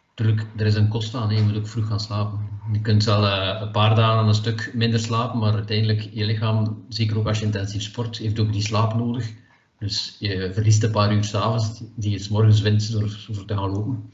Natuurlijk, 0.08 0.46
er 0.56 0.66
is 0.66 0.74
een 0.74 0.88
kost 0.88 1.14
aan, 1.14 1.34
je 1.34 1.42
moet 1.42 1.56
ook 1.56 1.66
vroeg 1.68 1.86
gaan 1.86 2.00
slapen. 2.00 2.38
Je 2.72 2.80
kunt 2.80 3.04
wel 3.04 3.26
eh, 3.26 3.60
een 3.60 3.70
paar 3.70 3.94
dagen 3.94 4.26
een 4.28 4.34
stuk 4.34 4.70
minder 4.74 5.00
slapen, 5.00 5.38
maar 5.38 5.52
uiteindelijk, 5.54 6.08
je 6.12 6.24
lichaam, 6.24 6.84
zeker 6.88 7.18
ook 7.18 7.26
als 7.26 7.38
je 7.38 7.44
intensief 7.44 7.82
sport, 7.82 8.18
heeft 8.18 8.38
ook 8.40 8.52
die 8.52 8.62
slaap 8.62 8.94
nodig. 8.94 9.32
Dus 9.80 10.16
je 10.18 10.50
verliest 10.52 10.82
een 10.82 10.90
paar 10.90 11.14
uur 11.14 11.24
s'avonds 11.24 11.82
die 11.96 12.10
je 12.10 12.18
's 12.18 12.28
morgens 12.28 12.60
wint 12.60 12.92
door, 12.92 13.26
door 13.28 13.44
te 13.44 13.56
gaan 13.56 13.70
lopen. 13.70 14.10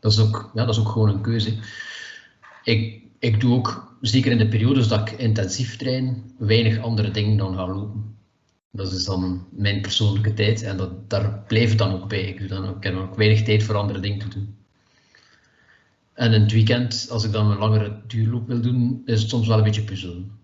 Dat 0.00 0.12
is 0.12 0.18
ook, 0.18 0.50
ja, 0.54 0.64
dat 0.64 0.74
is 0.74 0.80
ook 0.80 0.88
gewoon 0.88 1.08
een 1.08 1.20
keuze. 1.20 1.54
Ik, 2.64 3.02
ik 3.18 3.40
doe 3.40 3.54
ook, 3.54 3.96
zeker 4.00 4.32
in 4.32 4.38
de 4.38 4.48
periodes 4.48 4.88
dat 4.88 5.08
ik 5.08 5.18
intensief 5.18 5.76
train, 5.76 6.34
weinig 6.38 6.78
andere 6.78 7.10
dingen 7.10 7.36
dan 7.36 7.54
gaan 7.54 7.70
lopen. 7.70 8.16
Dat 8.70 8.92
is 8.92 9.04
dan 9.04 9.46
mijn 9.50 9.80
persoonlijke 9.80 10.34
tijd 10.34 10.62
en 10.62 10.76
dat, 10.76 11.10
daar 11.10 11.44
het 11.48 11.78
dan 11.78 11.92
ook 11.92 12.08
bij. 12.08 12.22
Ik, 12.22 12.38
doe 12.38 12.48
dan 12.48 12.76
ik 12.76 12.82
heb 12.82 12.96
ook 12.96 13.16
weinig 13.16 13.42
tijd 13.42 13.62
voor 13.62 13.76
andere 13.76 14.00
dingen 14.00 14.18
te 14.18 14.28
doen. 14.28 14.56
En 16.12 16.32
in 16.32 16.40
het 16.40 16.52
weekend, 16.52 17.06
als 17.10 17.24
ik 17.24 17.32
dan 17.32 17.50
een 17.50 17.58
langere 17.58 18.00
duurloop 18.06 18.46
wil 18.46 18.60
doen, 18.60 19.02
is 19.04 19.20
het 19.20 19.30
soms 19.30 19.46
wel 19.46 19.58
een 19.58 19.64
beetje 19.64 19.84
puzzelen. 19.84 20.39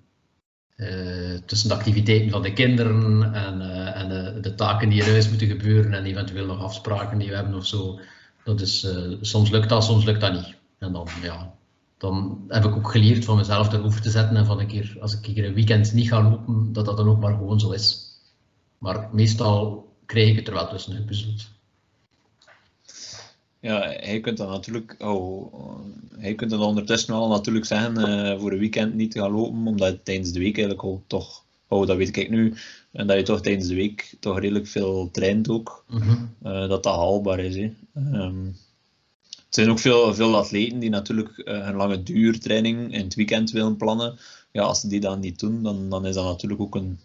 Eh, 0.77 1.35
tussen 1.47 1.69
de 1.69 1.75
activiteiten 1.75 2.31
van 2.31 2.43
de 2.43 2.53
kinderen 2.53 3.33
en, 3.35 3.61
eh, 3.61 4.01
en 4.01 4.09
de, 4.09 4.41
de 4.41 4.55
taken 4.55 4.89
die 4.89 5.03
in 5.03 5.11
huis 5.11 5.29
moeten 5.29 5.47
gebeuren 5.47 5.93
en 5.93 6.05
eventueel 6.05 6.47
nog 6.47 6.61
afspraken 6.61 7.19
die 7.19 7.29
we 7.29 7.35
hebben 7.35 7.55
of 7.55 7.67
zo. 7.67 8.01
Dat 8.45 8.61
is, 8.61 8.85
eh, 8.85 9.13
soms 9.21 9.51
lukt 9.51 9.69
dat, 9.69 9.85
soms 9.85 10.05
lukt 10.05 10.21
dat 10.21 10.33
niet. 10.33 10.55
En 10.79 10.93
dan, 10.93 11.09
ja, 11.23 11.55
dan 11.99 12.45
heb 12.49 12.65
ik 12.65 12.77
ook 12.77 12.91
geleerd 12.91 13.25
van 13.25 13.37
mezelf 13.37 13.73
erover 13.73 14.01
te 14.01 14.11
zetten 14.11 14.37
en 14.37 14.47
van 14.47 14.61
een 14.61 14.67
keer, 14.67 14.97
als 15.01 15.19
ik 15.19 15.37
een 15.37 15.45
een 15.45 15.55
weekend 15.55 15.93
niet 15.93 16.09
ga 16.09 16.23
lopen, 16.23 16.73
dat 16.73 16.85
dat 16.85 16.97
dan 16.97 17.09
ook 17.09 17.21
maar 17.21 17.35
gewoon 17.35 17.61
zo 17.61 17.71
is. 17.71 18.05
Maar 18.79 19.09
meestal 19.13 19.89
krijg 20.07 20.29
ik 20.29 20.37
het 20.37 20.49
er 20.49 20.55
wel 20.55 20.69
tussen 20.69 20.95
gepuzzeld. 20.95 21.49
Ja, 23.67 23.81
hij 24.01 24.21
kunt 24.21 24.37
dan 24.37 24.49
natuurlijk, 24.49 24.95
oh, 24.99 25.55
hij 26.19 26.35
kunt 26.35 26.51
dan 26.51 26.61
ondertussen 26.61 27.15
wel 27.15 27.29
natuurlijk 27.29 27.67
zeggen 27.67 27.97
eh, 27.97 28.41
voor 28.41 28.53
een 28.53 28.59
weekend 28.59 28.95
niet 28.95 29.11
te 29.11 29.19
gaan 29.19 29.31
lopen, 29.33 29.67
omdat 29.67 29.91
je 29.91 30.03
tijdens 30.03 30.33
de 30.33 30.39
week 30.39 30.57
eigenlijk 30.57 30.83
al 30.83 31.03
toch, 31.07 31.45
oh, 31.69 31.87
dat 31.87 31.97
weet 31.97 32.17
ik 32.17 32.31
nu, 32.31 32.55
en 32.93 33.07
dat 33.07 33.17
je 33.17 33.23
toch 33.23 33.41
tijdens 33.41 33.69
de 33.69 33.75
week 33.75 34.17
toch 34.21 34.39
redelijk 34.41 34.67
veel 34.67 35.09
traint 35.13 35.49
ook, 35.49 35.85
Mhm. 35.89 36.11
eh, 36.43 36.69
dat 36.69 36.83
dat 36.83 36.95
haalbaar 36.95 37.39
is. 37.39 37.57
Hè. 37.57 37.73
Ehm, 37.95 38.45
het 39.47 39.55
zijn 39.55 39.71
ook 39.71 39.79
veel, 39.79 40.15
veel 40.15 40.37
atleten 40.37 40.79
die 40.79 40.91
natuurlijk 40.91 41.39
eh, 41.39 41.67
een 41.67 41.75
lange 41.77 42.03
duurtraining 42.03 42.95
in 42.95 43.05
het 43.05 43.15
weekend 43.15 43.51
willen 43.51 43.77
plannen. 43.77 44.19
Ja, 44.53 44.63
als 44.63 44.81
ze 44.81 44.89
die 44.89 45.01
dan 45.01 45.21
niet 45.21 45.39
doen, 45.41 45.63
dan, 45.63 45.91
dan 45.91 46.07
is 46.07 46.15
dat 46.15 46.25
natuurlijk 46.25 46.61
ook 46.61 46.75
een, 46.75 46.99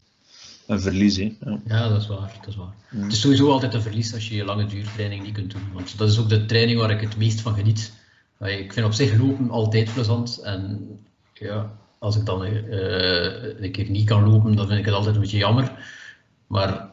een 0.71 0.81
verlies. 0.81 1.17
Hè. 1.17 1.33
Ja. 1.45 1.59
Ja, 1.65 1.89
dat 1.89 2.01
is 2.01 2.07
waar. 2.07 2.33
Dat 2.39 2.47
is 2.47 2.55
waar. 2.55 2.73
Mm. 2.89 3.03
Het 3.03 3.11
is 3.11 3.21
sowieso 3.21 3.51
altijd 3.51 3.73
een 3.73 3.81
verlies 3.81 4.13
als 4.13 4.29
je 4.29 4.35
je 4.35 4.43
lange 4.43 4.65
duurtraining 4.65 5.23
niet 5.23 5.33
kunt 5.33 5.51
doen. 5.51 5.73
Want 5.73 5.97
dat 5.97 6.09
is 6.09 6.19
ook 6.19 6.29
de 6.29 6.45
training 6.45 6.79
waar 6.79 6.91
ik 6.91 7.01
het 7.01 7.17
meest 7.17 7.41
van 7.41 7.55
geniet. 7.55 7.93
Ik 8.39 8.73
vind 8.73 8.85
op 8.85 8.93
zich 8.93 9.17
lopen 9.17 9.49
altijd 9.49 9.93
plezant. 9.93 10.37
En 10.43 10.87
ja, 11.33 11.71
als 11.99 12.15
ik 12.15 12.25
dan 12.25 12.43
eh, 12.43 13.63
een 13.63 13.71
keer 13.71 13.89
niet 13.89 14.05
kan 14.05 14.29
lopen, 14.29 14.55
dan 14.55 14.67
vind 14.67 14.79
ik 14.79 14.85
het 14.85 14.93
altijd 14.93 15.15
een 15.15 15.21
beetje 15.21 15.37
jammer. 15.37 15.71
Maar 16.47 16.89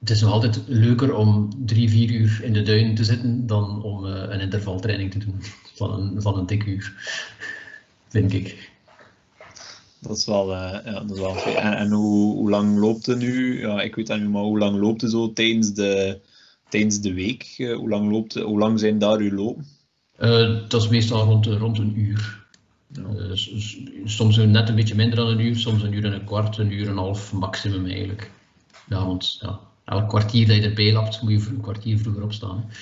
het 0.00 0.10
is 0.10 0.20
nog 0.20 0.32
altijd 0.32 0.62
leuker 0.66 1.14
om 1.14 1.50
drie, 1.66 1.90
vier 1.90 2.10
uur 2.10 2.40
in 2.42 2.52
de 2.52 2.62
duin 2.62 2.94
te 2.94 3.04
zitten 3.04 3.46
dan 3.46 3.82
om 3.82 4.06
eh, 4.06 4.12
een 4.12 4.40
intervaltraining 4.40 5.10
te 5.10 5.18
doen 5.18 5.42
van 5.74 5.92
een, 5.92 6.22
van 6.22 6.38
een 6.38 6.46
dik 6.46 6.66
uur. 6.66 6.92
Vind 8.08 8.32
ik. 8.32 8.74
Dat 10.06 10.16
is 10.16 10.24
wel, 10.24 10.54
eh, 10.54 10.84
ja, 10.84 11.00
dat 11.00 11.10
is 11.10 11.18
wel. 11.18 11.36
En, 11.36 11.76
en 11.76 11.90
hoe, 11.90 12.34
hoe 12.34 12.50
lang 12.50 12.78
loopt 12.78 13.06
het 13.06 13.18
nu? 13.18 13.60
Ja, 13.60 13.82
ik 13.82 13.94
weet 13.94 14.06
dat 14.06 14.20
niet, 14.20 14.30
maar 14.30 14.42
hoe 14.42 14.58
lang 14.58 14.78
loopt 14.78 15.00
het 15.00 15.10
zo 15.10 15.32
tijdens 15.32 15.74
de, 15.74 16.20
tijdens 16.68 17.00
de 17.00 17.12
week? 17.14 17.54
Eh, 17.56 17.74
hoe, 17.74 17.88
lang 17.88 18.10
loopt, 18.10 18.34
hoe 18.34 18.58
lang 18.58 18.78
zijn 18.80 18.98
daar 18.98 19.18
uw 19.18 19.34
lopen? 19.34 19.66
Eh, 20.16 20.68
dat 20.68 20.82
is 20.82 20.88
meestal 20.88 21.24
rond, 21.24 21.46
rond 21.46 21.78
een 21.78 21.98
uur. 21.98 22.44
Ja. 22.88 23.34
Soms 24.04 24.36
net 24.36 24.68
een 24.68 24.74
beetje 24.74 24.94
minder 24.94 25.16
dan 25.16 25.28
een 25.28 25.40
uur, 25.40 25.56
soms 25.56 25.82
een 25.82 25.92
uur 25.92 26.04
en 26.04 26.12
een 26.12 26.24
kwart, 26.24 26.58
een 26.58 26.72
uur 26.72 26.84
en 26.84 26.90
een 26.90 26.96
half 26.96 27.32
maximum 27.32 27.86
eigenlijk. 27.86 28.30
Ja, 28.88 29.06
want 29.06 29.38
ja, 29.40 29.60
elk 29.84 30.08
kwartier 30.08 30.46
dat 30.46 30.56
je 30.56 30.62
erbij 30.62 30.92
lapt, 30.92 31.22
moet 31.22 31.30
je 31.30 31.40
voor 31.40 31.52
een 31.52 31.60
kwartier 31.60 31.98
vroeger 31.98 32.22
opstaan. 32.22 32.56
hè. 32.56 32.74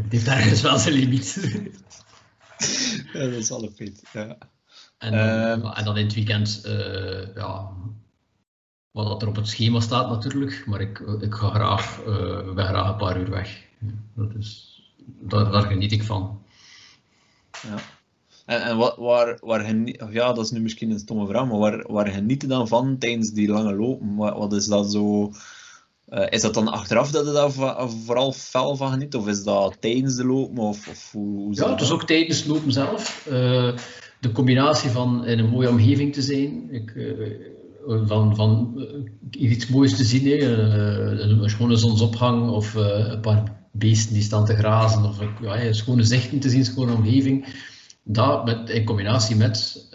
Het 0.00 0.12
heeft 0.12 0.26
ergens 0.26 0.60
wel 0.60 0.78
zijn 0.78 0.94
limiet. 0.94 1.36
Ja, 3.12 3.18
dat 3.20 3.32
is 3.32 3.50
een 3.50 3.72
feit. 3.76 4.02
Ja. 4.12 4.38
En 4.98 5.10
dan, 5.12 5.20
Ehm. 5.20 5.72
en 5.78 5.84
dan 5.84 5.96
in 5.96 6.04
het 6.04 6.14
weekend, 6.14 6.60
eh, 6.64 7.34
ja, 7.34 7.68
wat 8.90 9.22
er 9.22 9.28
op 9.28 9.36
het 9.36 9.48
schema 9.48 9.80
staat 9.80 10.08
natuurlijk, 10.08 10.62
maar 10.66 10.80
ik, 10.80 10.98
ik 11.20 11.34
ga 11.34 11.50
graag, 11.50 12.00
eh, 12.06 12.52
ben 12.54 12.66
graag 12.66 12.88
een 12.88 12.96
paar 12.96 13.20
uur 13.20 13.30
weg. 13.30 13.60
Dat 14.14 14.34
is, 14.38 14.80
daar, 15.20 15.50
daar 15.50 15.62
geniet 15.62 15.92
ik 15.92 16.02
van. 16.02 16.42
Ja. 17.62 17.76
En, 18.46 18.62
en 18.62 18.76
wat, 18.76 18.96
waar, 18.96 19.38
waar 19.40 19.60
geni- 19.60 19.98
of 20.02 20.12
ja, 20.12 20.32
dat 20.32 20.44
is 20.44 20.50
nu 20.50 20.60
misschien 20.60 20.90
een 20.90 20.98
stomme 20.98 21.26
vraag, 21.26 21.46
maar 21.46 21.58
waar, 21.58 21.92
waar 21.92 22.06
geniet 22.08 22.42
je 22.42 22.48
dan 22.48 22.68
van 22.68 22.98
tijdens 22.98 23.30
die 23.30 23.48
lange 23.48 23.74
lopen? 23.74 24.16
Wat, 24.16 24.36
wat 24.36 24.52
is 24.52 24.66
dat 24.66 24.92
zo? 24.92 25.32
eh, 26.06 26.26
is 26.30 26.40
dat 26.42 26.54
dan 26.54 26.68
achteraf 26.68 27.10
dat 27.10 27.26
je 27.26 27.32
daar 27.32 27.50
vooral 27.90 28.32
fel 28.32 28.76
van 28.76 28.90
geniet? 28.90 29.14
Of 29.14 29.26
is 29.28 29.44
dat 29.44 29.76
tijdens 29.80 30.16
de 30.16 30.24
lopen? 30.24 30.62
Of, 30.62 30.88
of 30.88 31.12
hoe, 31.12 31.54
Ja, 31.54 31.70
het 31.70 31.80
is 31.80 31.90
ook 31.90 32.04
tijdens 32.06 32.38
het 32.38 32.46
lopen 32.46 32.72
zelf. 32.72 33.26
Eh, 33.26 33.72
de 34.20 34.32
combinatie 34.32 34.90
van 34.90 35.26
in 35.26 35.38
een 35.38 35.50
mooie 35.50 35.68
omgeving 35.68 36.12
te 36.12 36.22
zijn, 36.22 36.70
ik, 36.70 36.90
eh, 36.90 38.06
van, 38.06 38.36
van 38.36 38.74
eh, 39.30 39.50
iets 39.50 39.66
moois 39.66 39.96
te 39.96 40.04
zien, 40.04 40.26
hè, 40.26 40.36
eh, 40.36 41.28
een, 41.28 41.50
schone 41.50 41.76
zonsopgang 41.76 42.50
of 42.50 42.74
een 42.74 43.20
paar 43.20 43.42
beesten 43.72 44.14
die 44.14 44.22
staan 44.22 44.44
te 44.44 44.56
grazen, 44.56 45.04
of 45.04 45.18
ja, 45.42 45.72
schone 45.72 46.02
zichten 46.02 46.38
te 46.38 46.48
zien, 46.48 46.64
schone 46.64 46.92
omgeving. 46.94 47.46
Dat 48.02 48.44
met, 48.44 48.70
in 48.70 48.84
combinatie 48.84 49.36
met 49.36 49.86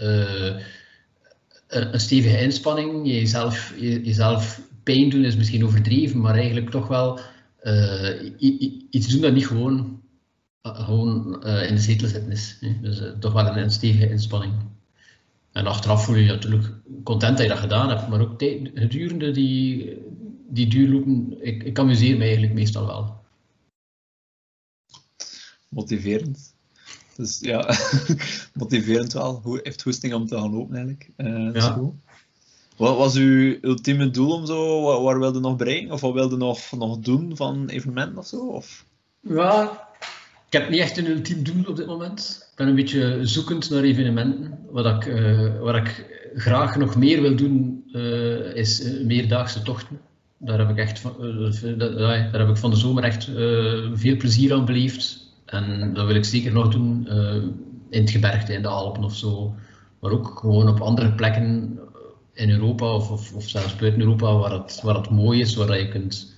een, 1.67 1.99
stevige 1.99 2.41
inspanning, 2.41 3.07
jezelf, 3.07 3.73
je- 3.79 4.01
jezelf 4.03 4.62
pijn 4.84 5.10
doen 5.10 5.23
is 5.23 5.36
misschien 5.36 5.65
overdreven, 5.65 6.19
maar 6.19 6.36
eigenlijk 6.36 6.69
toch 6.69 6.88
wel 6.88 7.19
iets 8.89 9.07
doen 9.07 9.21
dat 9.21 9.34
niet 9.34 9.47
gewoon 9.47 10.00
gewoon 10.62 11.43
eh, 11.43 11.67
in 11.69 11.76
de 11.76 11.82
zetel 11.82 12.08
zitten 12.08 12.32
is. 12.32 12.58
Hè. 12.60 12.80
Dus 12.82 13.00
eh, 13.00 13.12
toch 13.19 13.34
wel 13.34 13.47
een, 13.47 13.58
een 13.58 13.71
stevige 13.71 14.10
inspanning. 14.10 14.54
En 15.52 15.65
achteraf 15.67 16.06
voel 16.06 16.15
je 16.15 16.24
je 16.24 16.32
natuurlijk 16.32 16.74
content 17.04 17.38
dat 17.38 17.45
je 17.45 17.52
dat 17.52 17.62
gedaan 17.62 17.89
hebt, 17.89 18.08
maar 18.08 18.21
ook 18.21 18.41
gedurende 18.74 19.32
die, 19.32 19.97
die 20.50 20.67
duurlopen, 20.67 21.45
ik, 21.45 21.63
ik 21.63 21.80
amuseer 21.80 22.17
me 22.17 22.24
eigenlijk 22.24 22.54
meestal 22.54 22.86
wel. 22.86 23.19
Motiverend. 25.69 26.54
Dus 27.15 27.39
ja, 27.39 27.76
motiverend 28.54 29.13
wel. 29.13 29.39
Hoe 29.43 29.60
heeft 29.63 29.82
hoesting 29.82 30.13
om 30.13 30.26
te 30.26 30.38
gaan 30.38 30.54
lopen 30.54 30.76
eigenlijk? 30.76 31.10
Eh, 31.15 31.54
Ja. 31.54 31.91
Wat 32.78 32.97
was 32.97 33.15
uw 33.15 33.58
ultieme 33.62 34.10
doel 34.10 34.32
om 34.32 34.45
zo? 34.45 34.82
Waar, 34.82 35.02
waar 35.02 35.19
wilde 35.19 35.38
je 35.39 35.43
nog 35.43 35.56
bereiken? 35.56 35.91
Of 35.91 36.02
wat 36.02 36.13
wilde 36.13 36.36
je 36.36 36.41
nog, 36.41 36.71
nog 36.71 37.00
doen 37.00 37.36
van 37.36 37.69
evenementen 37.69 38.17
of 38.17 38.28
zo? 38.28 38.47
Of? 38.47 38.86
Ja, 39.19 39.89
ik 40.51 40.59
heb 40.59 40.69
niet 40.69 40.79
echt 40.79 40.97
een 40.97 41.09
ultiem 41.09 41.43
doel 41.43 41.63
op 41.65 41.75
dit 41.75 41.85
moment. 41.85 42.47
Ik 42.51 42.57
ben 42.57 42.67
een 42.67 42.75
beetje 42.75 43.19
zoekend 43.21 43.69
naar 43.69 43.83
evenementen 43.83 44.59
waar 44.71 44.95
ik, 44.95 45.05
eh, 45.05 45.59
waar 45.59 45.75
ik 45.75 46.05
graag 46.35 46.77
nog 46.77 46.95
meer 46.95 47.21
wil 47.21 47.35
doen, 47.35 47.83
uh, 47.93 48.55
is 48.55 49.01
meerdaagse 49.03 49.61
tochten. 49.61 49.99
Daar 50.37 50.59
heb 50.59 50.69
ik 50.69 50.77
echt 50.77 50.99
van, 50.99 51.15
daar 51.77 52.39
heb 52.39 52.49
ik 52.49 52.57
van 52.57 52.69
de 52.69 52.75
zomer 52.75 53.03
echt 53.03 53.23
veel 53.93 54.17
plezier 54.17 54.53
aan 54.53 54.65
beleefd. 54.65 55.33
En 55.45 55.93
dat 55.93 56.05
wil 56.05 56.15
ik 56.15 56.25
zeker 56.25 56.51
nog 56.51 56.67
doen 56.67 57.07
in 57.89 58.01
het 58.01 58.09
gebergte, 58.09 58.53
in 58.53 58.61
de 58.61 58.67
Alpen 58.67 59.03
of 59.03 59.15
zo. 59.15 59.55
Maar 59.99 60.11
ook 60.11 60.39
gewoon 60.39 60.69
op 60.69 60.79
andere 60.79 61.11
plekken 61.11 61.79
in 62.33 62.49
Europa 62.49 62.93
of, 62.93 63.11
of, 63.11 63.33
of 63.33 63.49
zelfs 63.49 63.75
buiten 63.75 64.01
Europa 64.01 64.35
waar 64.35 64.51
het, 64.51 64.79
waar 64.83 64.95
het 64.95 65.09
mooi 65.09 65.39
is, 65.39 65.55
waar 65.55 65.79
je 65.79 65.87
kunt 65.87 66.35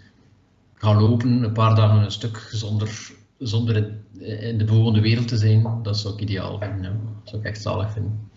gaan 0.73 1.02
lopen, 1.02 1.43
een 1.43 1.54
paar 1.54 1.76
dagen 1.76 2.04
een 2.04 2.12
stuk 2.12 2.47
zonder, 2.52 3.12
zonder 3.38 3.93
in 4.19 4.58
de 4.58 4.63
bewoonde 4.63 5.02
wereld 5.02 5.28
te 5.28 5.38
zijn. 5.38 5.80
Dat 5.84 5.98
zou 5.98 6.13
ik 6.13 6.19
ideaal 6.19 6.60
vinden. 6.60 7.00
Dat 7.19 7.30
zou 7.30 7.41
ik 7.41 7.48
echt 7.48 7.62
zalig 7.62 7.91
vinden. 7.91 8.30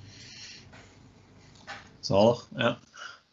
Zalig, 2.00 2.48
ja. 2.56 2.78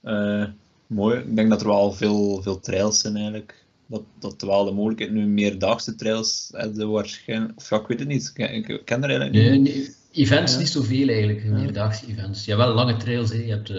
Uh, 0.04 0.45
mooi. 0.88 1.19
Ik 1.19 1.36
denk 1.36 1.49
dat 1.49 1.62
er 1.62 1.67
wel 1.67 1.91
veel, 1.91 2.41
veel 2.41 2.60
trails 2.60 2.99
zijn 2.99 3.15
eigenlijk. 3.15 3.65
Dat, 3.86 4.04
dat 4.19 4.41
wel 4.41 4.65
de 4.65 4.71
mogelijkheid 4.71 5.12
nu 5.12 5.26
meerdaagse 5.26 5.95
trails 5.95 6.49
hebben 6.52 6.89
waarschijnlijk. 6.89 7.54
Of 7.56 7.69
ja, 7.69 7.80
ik 7.80 7.88
weet 7.88 7.99
het 7.99 8.08
niet. 8.08 8.32
Ik, 8.36 8.82
ken 8.86 9.04
er 9.04 9.10
eigenlijk 9.10 9.32
niet. 9.32 9.43
Nee, 9.49 9.60
nee. 9.60 9.95
Events 10.12 10.58
niet 10.58 10.69
zoveel 10.69 11.08
eigenlijk, 11.08 11.43
meerdaagse 11.43 12.08
events. 12.08 12.45
Ja, 12.45 12.58
wel 12.58 12.73
lange 12.73 12.97
trails. 12.97 13.30
Hè. 13.30 13.38
Je 13.38 13.52
hebt 13.52 13.69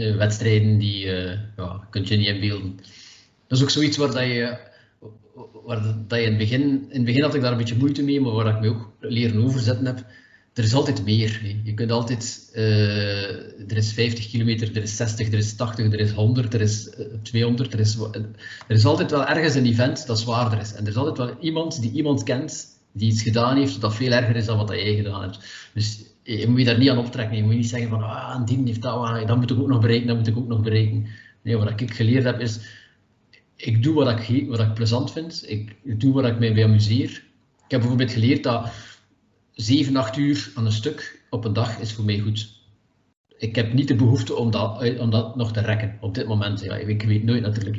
uh, 0.00 0.16
wedstrijden 0.16 0.78
die 0.78 1.04
uh, 1.04 1.30
ja, 1.56 1.86
kun 1.90 2.04
je 2.06 2.16
niet 2.16 2.26
inbeelden. 2.26 2.76
Dat 3.46 3.58
is 3.58 3.62
ook 3.62 3.70
zoiets 3.70 3.96
waar 3.96 4.12
dat 4.12 4.22
je, 4.22 4.58
waar 5.66 5.82
dat 6.06 6.18
je 6.18 6.24
in 6.24 6.28
het 6.28 6.38
begin, 6.38 6.62
in 6.62 6.96
het 6.96 7.04
begin 7.04 7.22
had 7.22 7.34
ik 7.34 7.40
daar 7.40 7.52
een 7.52 7.58
beetje 7.58 7.76
moeite 7.76 8.02
mee, 8.02 8.20
maar 8.20 8.32
waar 8.32 8.54
ik 8.54 8.60
me 8.60 8.68
ook 8.68 8.90
leren 9.00 9.44
overzetten 9.44 9.86
heb 9.86 10.04
er 10.54 10.64
is 10.64 10.74
altijd 10.74 11.04
meer. 11.04 11.40
Je 11.64 11.74
kunt 11.74 11.90
altijd, 11.90 12.50
uh, 12.54 13.70
er 13.70 13.76
is 13.76 13.92
50 13.92 14.28
kilometer, 14.28 14.76
er 14.76 14.82
is 14.82 14.96
60, 14.96 15.26
er 15.26 15.38
is 15.38 15.56
80, 15.56 15.92
er 15.92 16.00
is 16.00 16.10
100, 16.10 16.54
er 16.54 16.60
is 16.60 16.90
200. 17.22 17.72
Er 17.72 17.80
is, 17.80 17.96
er 18.68 18.74
is 18.76 18.84
altijd 18.84 19.10
wel 19.10 19.26
ergens 19.26 19.54
een 19.54 19.66
event 19.66 20.06
dat 20.06 20.20
zwaarder 20.20 20.60
is. 20.60 20.74
En 20.74 20.82
er 20.82 20.90
is 20.90 20.96
altijd 20.96 21.16
wel 21.16 21.36
iemand 21.40 21.80
die 21.80 21.92
iemand 21.92 22.22
kent 22.22 22.66
die 22.92 23.10
iets 23.10 23.22
gedaan 23.22 23.56
heeft 23.56 23.80
dat 23.80 23.94
veel 23.94 24.10
erger 24.12 24.36
is 24.36 24.46
dan 24.46 24.56
wat 24.56 24.68
jij 24.68 24.94
gedaan 24.94 25.22
hebt. 25.22 25.38
Dus 25.74 26.04
je 26.22 26.48
moet 26.48 26.58
je 26.58 26.64
daar 26.64 26.78
niet 26.78 26.90
aan 26.90 26.98
optrekken. 26.98 27.36
Je 27.36 27.42
moet 27.42 27.54
niet 27.54 27.68
zeggen 27.68 27.88
van, 27.88 28.02
ah, 28.02 28.46
die 28.46 28.62
heeft 28.64 28.82
dat, 28.82 28.94
ah, 28.94 29.26
dat 29.26 29.36
moet 29.36 29.50
ik 29.50 29.58
ook 29.58 29.68
nog 29.68 29.80
bereiken, 29.80 30.06
dat 30.06 30.16
moet 30.16 30.26
ik 30.26 30.36
ook 30.36 30.48
nog 30.48 30.62
bereiken. 30.62 31.06
Nee, 31.42 31.56
wat 31.56 31.80
ik 31.80 31.94
geleerd 31.94 32.24
heb 32.24 32.40
is, 32.40 32.58
ik 33.64 33.82
doe 33.82 33.94
wat 33.94 34.28
ik, 34.28 34.48
wat 34.48 34.60
ik 34.60 34.74
plezant 34.74 35.12
vind. 35.12 35.50
Ik 35.50 36.00
doe 36.00 36.12
wat 36.12 36.24
ik 36.24 36.38
mij 36.38 36.64
amuseer. 36.64 37.10
Ik 37.64 37.70
heb 37.70 37.80
bijvoorbeeld 37.80 38.12
geleerd 38.12 38.42
dat 38.42 38.72
7, 39.52 39.96
8 39.96 40.16
uur 40.16 40.52
aan 40.54 40.66
een 40.66 40.72
stuk 40.72 41.22
op 41.30 41.44
een 41.44 41.52
dag 41.52 41.78
is 41.78 41.92
voor 41.92 42.04
mij 42.04 42.18
goed. 42.18 42.62
Ik 43.38 43.54
heb 43.54 43.72
niet 43.72 43.88
de 43.88 43.94
behoefte 43.94 44.34
om 44.34 44.50
dat, 44.50 44.82
eh, 44.82 45.00
om 45.00 45.10
dat 45.10 45.36
nog 45.36 45.52
te 45.52 45.60
rekken 45.60 45.98
op 46.00 46.14
dit 46.14 46.26
moment. 46.26 46.60
Ja, 46.60 46.76
ik 46.76 47.02
weet 47.02 47.24
nooit 47.24 47.42
natuurlijk. 47.42 47.76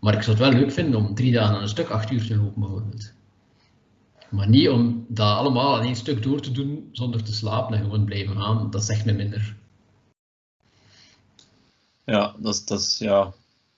Maar 0.00 0.14
ik 0.14 0.22
zou 0.22 0.36
het 0.36 0.46
wel 0.46 0.60
leuk 0.60 0.72
vinden 0.72 1.00
om 1.00 1.14
drie 1.14 1.32
dagen 1.32 1.56
aan 1.56 1.62
een 1.62 1.68
stuk 1.68 1.88
8 1.88 2.10
uur 2.10 2.26
te 2.26 2.36
lopen 2.36 2.60
bijvoorbeeld. 2.60 3.12
Maar 4.30 4.48
niet 4.48 4.68
om 4.68 5.04
dat 5.08 5.36
allemaal 5.36 5.76
aan 5.76 5.84
één 5.84 5.96
stuk 5.96 6.22
door 6.22 6.40
te 6.40 6.52
doen 6.52 6.88
zonder 6.92 7.22
te 7.22 7.32
slapen 7.32 7.76
en 7.76 7.82
gewoon 7.82 8.04
blijven 8.04 8.40
gaan. 8.40 8.70
Dat 8.70 8.84
zegt 8.84 9.04
me 9.04 9.12
minder. 9.12 9.56
Ja, 12.04 12.34
dat 12.38 12.62
dat 12.66 12.80
is, 12.80 12.98
ja, 12.98 13.32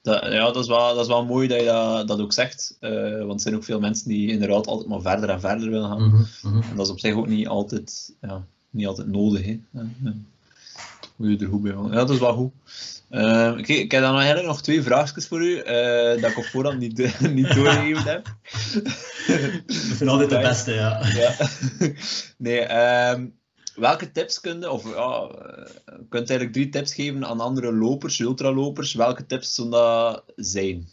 dat, 0.05 0.23
ja, 0.23 0.45
dat 0.45 0.57
is, 0.57 0.67
wel, 0.67 0.95
dat 0.95 1.05
is 1.05 1.13
wel 1.13 1.25
mooi 1.25 1.49
dat 1.49 1.59
je 1.59 1.65
dat, 1.65 2.09
dat 2.09 2.21
ook 2.21 2.33
zegt. 2.33 2.77
Uh, 2.81 3.19
want 3.19 3.33
er 3.33 3.41
zijn 3.41 3.55
ook 3.55 3.65
veel 3.65 3.81
mensen 3.81 4.09
die 4.09 4.31
inderdaad 4.31 4.67
altijd 4.67 4.89
maar 4.89 5.01
verder 5.01 5.29
en 5.29 5.41
verder 5.41 5.71
willen 5.71 5.89
gaan. 5.89 6.03
Mm 6.03 6.27
-hmm. 6.41 6.63
En 6.63 6.77
dat 6.77 6.87
is 6.87 6.93
op 6.93 6.99
zich 6.99 7.15
ook 7.15 7.29
niet 7.29 7.47
altijd, 7.47 8.13
ja, 8.21 8.45
niet 8.71 8.87
altijd 8.87 9.07
nodig. 9.07 9.45
Hè. 9.45 9.61
Ja, 9.71 9.87
Hoe 11.17 11.31
je 11.31 11.39
er 11.39 11.49
goed 11.49 11.63
bij 11.63 11.73
Ja, 11.73 11.89
dat 11.89 12.11
is 12.11 12.19
wel 12.19 12.35
goed. 12.35 12.53
Uh, 13.11 13.55
ik, 13.57 13.69
ik 13.69 13.91
heb 13.91 14.03
dan 14.03 14.17
eigenlijk 14.17 14.47
nog 14.47 14.63
twee 14.63 14.83
vraagjes 14.83 15.27
voor 15.27 15.43
u, 15.43 15.57
uh, 15.57 16.23
dat 16.23 16.31
ik 16.31 16.39
op 16.39 16.45
voorhand 16.45 16.79
niet, 16.79 16.97
niet 17.39 17.55
doorgegeven 17.55 18.05
heb. 18.05 18.25
Dat 19.67 19.77
vind 19.77 20.11
altijd 20.11 20.31
de 20.31 20.39
beste, 20.39 20.73
ja. 20.73 21.07
ja. 21.07 21.35
Nee, 22.37 22.61
um, 23.11 23.35
welke 23.77 24.13
tips 24.13 24.41
kun 24.41 24.61
je, 24.61 24.71
of 24.71 24.85
ja, 24.85 25.29
je 25.85 26.07
kunt 26.09 26.31
eigenlijk 26.31 26.53
drie 26.53 26.69
tips 26.69 26.95
geven 26.95 27.27
aan 27.27 27.41
andere 27.41 27.73
lopers, 27.73 28.19
ultralopers. 28.19 28.95
Welke 28.95 29.27
tips 29.27 29.55
zullen 29.55 29.71
dat 29.71 30.23
zijn? 30.37 30.89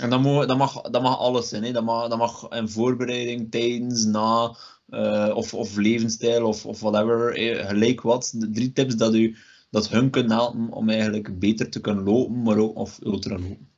En 0.00 0.10
dat 0.10 0.20
mag, 0.20 0.46
dat 0.46 0.58
mag, 0.58 0.80
dat 0.80 1.02
mag 1.02 1.18
alles 1.18 1.48
zijn. 1.48 1.64
Hè. 1.64 1.72
Dat, 1.72 1.84
mag, 1.84 2.08
dat 2.08 2.18
mag 2.18 2.46
een 2.48 2.70
voorbereiding, 2.70 3.50
tijdens, 3.50 4.04
na, 4.04 4.56
uh, 4.88 5.32
of, 5.34 5.54
of 5.54 5.76
levensstijl, 5.76 6.46
of, 6.46 6.66
of 6.66 6.80
whatever. 6.80 7.32
Gelijk 7.66 8.00
wat. 8.00 8.34
Drie 8.52 8.72
tips 8.72 8.96
dat, 8.96 9.14
u, 9.14 9.36
dat 9.70 9.88
hun 9.88 10.10
kunnen 10.10 10.32
helpen 10.32 10.72
om 10.72 10.90
eigenlijk 10.90 11.38
beter 11.38 11.70
te 11.70 11.80
kunnen 11.80 12.04
lopen, 12.04 12.42
maar 12.42 12.58
ook 12.58 12.76
of 12.76 12.98
ultralopen. 13.02 13.68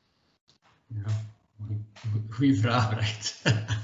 Ja, 0.87 1.23
goeie 2.29 2.59
vraag. 2.59 2.89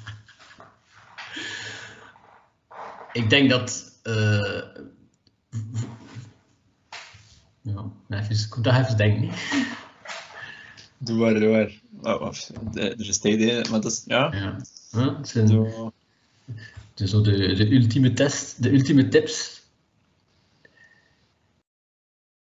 ik 3.19 3.29
denk 3.29 3.49
dat. 3.49 3.99
Uh, 4.03 4.61
ja, 7.61 7.91
even, 8.09 8.35
ik 8.35 8.55
moet 8.55 8.63
daar 8.63 8.83
even 8.83 8.97
denken. 8.97 9.29
Doe 10.97 11.17
maar, 11.17 11.33
doe 11.33 11.51
maar. 11.51 11.79
Oh, 12.19 12.33
er 12.73 13.07
is 13.09 13.17
tijd 13.17 13.69
maar 13.69 13.81
dat 13.81 13.91
is. 13.91 14.03
Ja. 14.05 14.33
ja. 14.33 14.61
Huh? 14.91 15.17
Het 15.17 15.27
zijn 15.27 15.47
zo. 15.47 15.93
De, 16.93 17.07
zo 17.07 17.21
de, 17.21 17.53
de 17.53 17.71
ultieme 17.73 18.13
test, 18.13 18.63
de 18.63 18.73
ultieme 18.73 19.07
tips. 19.07 19.61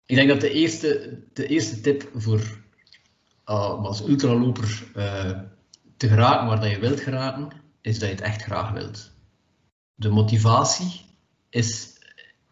Ik 0.05 0.15
denk 0.15 0.29
dat 0.29 0.41
de 0.41 0.51
eerste, 0.51 1.19
de 1.33 1.47
eerste 1.47 1.81
tip 1.81 2.09
voor 2.15 2.39
uh, 3.45 3.83
als 3.83 4.01
ultraloper 4.07 4.91
uh, 4.95 5.39
te 5.97 6.07
geraken 6.07 6.47
waar 6.47 6.59
dat 6.59 6.69
je 6.69 6.79
wilt 6.79 6.99
geraken, 6.99 7.51
is 7.81 7.99
dat 7.99 8.09
je 8.09 8.15
het 8.15 8.23
echt 8.23 8.41
graag 8.41 8.71
wilt 8.71 9.11
de 9.99 10.09
motivatie 10.09 11.01
is 11.49 11.97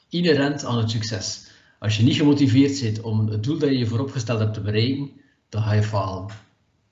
inherent 0.10 0.66
aan 0.66 0.78
het 0.78 0.92
succes. 0.92 1.48
Als 1.80 1.98
je 1.98 2.04
niet 2.04 2.16
gemotiveerd 2.16 2.82
bent 2.82 3.02
om 3.02 3.28
het 3.28 3.44
doel 3.44 3.58
dat 3.58 3.70
je 3.70 3.78
je 3.78 3.88
vooropgesteld 3.88 4.40
hebt 4.40 4.54
te 4.54 4.62
bereiken, 4.62 5.12
dan 5.50 5.62
ga 5.62 5.74
je 5.74 5.84
falen. 5.84 6.26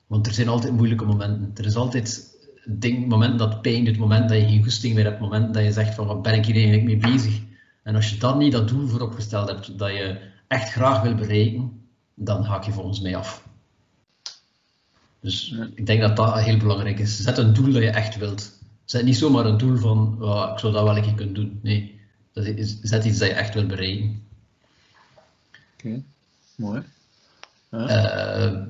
Want 0.08 0.28
er 0.28 0.34
zijn 0.34 0.48
altijd 0.48 0.74
moeilijke 0.74 1.06
momenten. 1.06 1.52
Er 1.56 1.66
is 1.66 1.76
altijd 1.76 2.38
ding, 2.66 3.08
momenten 3.08 3.38
dat 3.38 3.62
pijn 3.62 3.86
doet, 3.86 3.98
moment 3.98 4.30
dat 4.30 4.38
je 4.38 4.48
geen 4.48 4.64
goesting 4.64 4.94
meer 4.94 5.04
hebt, 5.04 5.20
moment 5.20 5.54
dat 5.54 5.64
je 5.64 5.72
zegt 5.72 5.96
van 5.96 6.08
wat 6.08 6.22
ben 6.22 6.34
ik 6.34 6.46
hier 6.46 6.56
eigenlijk 6.56 6.84
mee 6.84 7.12
bezig. 7.12 7.42
En 7.84 7.96
als 7.96 8.10
je 8.10 8.18
dan 8.18 8.38
niet 8.38 8.52
dat 8.52 8.68
doel 8.68 8.88
vooropgesteld 8.88 9.48
hebt 9.48 9.80
dat 9.80 9.92
je 9.92 10.20
echt 10.48 10.72
graag 10.72 11.02
wil 11.02 11.16
bereiken, 11.16 11.82
dan 12.14 12.44
haak 12.44 12.64
je 12.64 12.72
volgens 12.72 13.02
mij 13.02 13.16
af. 13.16 13.48
Dus 15.20 15.56
ik 15.76 15.86
denk 15.86 16.02
dat 16.02 16.16
dat 16.16 16.40
heel 16.40 16.58
belangrijk 16.58 17.00
is. 17.00 17.22
Zet 17.22 17.38
een 17.38 17.54
doel 17.54 17.74
dat 17.74 17.82
je 17.82 17.90
echt 17.90 18.18
wilt. 18.18 18.64
Zet 18.86 19.06
niet 19.06 19.18
zomaar 19.18 19.46
een 19.46 19.58
doel 19.58 19.78
van, 19.78 20.18
oh, 20.22 20.50
ik 20.54 20.60
zou 20.60 20.74
dat 20.74 20.84
wel 20.84 20.98
een 20.98 21.04
keer 21.04 21.14
kunnen 21.14 21.34
doen. 21.34 21.60
Nee, 21.62 22.00
dat 22.34 22.46
is, 22.46 22.80
zet 22.82 23.06
iets 23.06 23.18
dat 23.18 23.28
je 23.28 23.34
echt 23.34 23.54
wil 23.54 23.66
bereiken. 23.66 24.24
Oké, 25.78 26.04
mooi. 26.56 26.82
Ja. 27.72 28.52
Uh, 28.52 28.62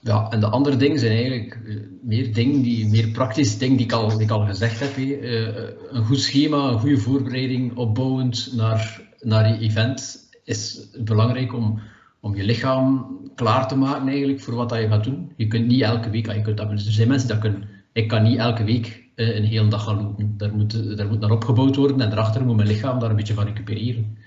ja, 0.00 0.30
en 0.30 0.40
de 0.40 0.46
andere 0.46 0.76
dingen 0.76 0.98
zijn 0.98 1.12
eigenlijk 1.12 1.58
eh, 1.66 1.76
meer 2.02 2.34
dingen 2.34 2.62
die, 2.62 2.88
meer 2.88 3.08
praktische 3.08 3.58
dingen 3.58 3.76
die 3.76 3.86
ik 3.86 3.92
al, 3.92 4.08
die 4.08 4.20
ik 4.20 4.30
al 4.30 4.46
gezegd 4.46 4.80
heb. 4.80 4.96
Uh, 4.96 5.48
een 5.90 6.04
goed 6.04 6.20
schema, 6.20 6.68
een 6.68 6.78
goede 6.78 6.98
voorbereiding, 6.98 7.76
opbouwend 7.76 8.52
naar, 8.54 9.00
naar 9.20 9.48
je 9.48 9.58
event, 9.58 10.28
is 10.44 10.86
belangrijk 10.98 11.54
om, 11.54 11.80
om 12.20 12.36
je 12.36 12.44
lichaam 12.44 13.18
klaar 13.34 13.68
te 13.68 13.76
maken 13.76 14.08
eigenlijk 14.08 14.40
voor 14.40 14.54
wat 14.54 14.68
dat 14.68 14.80
je 14.80 14.88
gaat 14.88 15.04
doen. 15.04 15.32
Je 15.36 15.46
kunt 15.46 15.66
niet 15.66 15.82
elke 15.82 16.10
week, 16.10 16.32
je 16.32 16.42
kunt, 16.42 16.60
er 16.60 16.78
zijn 16.78 17.08
mensen 17.08 17.28
die 17.28 17.38
kunnen, 17.38 17.68
ik 17.92 18.08
kan 18.08 18.22
niet 18.22 18.38
elke 18.38 18.64
week 18.64 19.05
een 19.16 19.44
hele 19.44 19.68
dag 19.68 19.84
gaan 19.84 20.02
lopen. 20.02 20.34
Daar 20.36 20.54
moet, 20.54 20.96
daar 20.96 21.06
moet 21.06 21.20
naar 21.20 21.30
opgebouwd 21.30 21.76
worden 21.76 22.00
en 22.00 22.08
daarachter 22.08 22.44
moet 22.44 22.56
mijn 22.56 22.68
lichaam 22.68 22.98
daar 22.98 23.10
een 23.10 23.16
beetje 23.16 23.34
van 23.34 23.46
recupereren. 23.46 24.18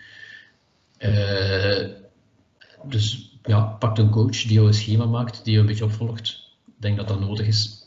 Uh, 1.00 1.88
dus 2.88 3.38
ja, 3.44 3.60
pak 3.62 3.98
een 3.98 4.10
coach 4.10 4.42
die 4.42 4.54
jou 4.54 4.68
een 4.68 4.74
schema 4.74 5.06
maakt, 5.06 5.44
die 5.44 5.54
je 5.54 5.60
een 5.60 5.66
beetje 5.66 5.84
opvolgt. 5.84 6.30
Ik 6.66 6.74
denk 6.78 6.98
dat 6.98 7.08
dat 7.08 7.20
nodig 7.20 7.48
is. 7.48 7.86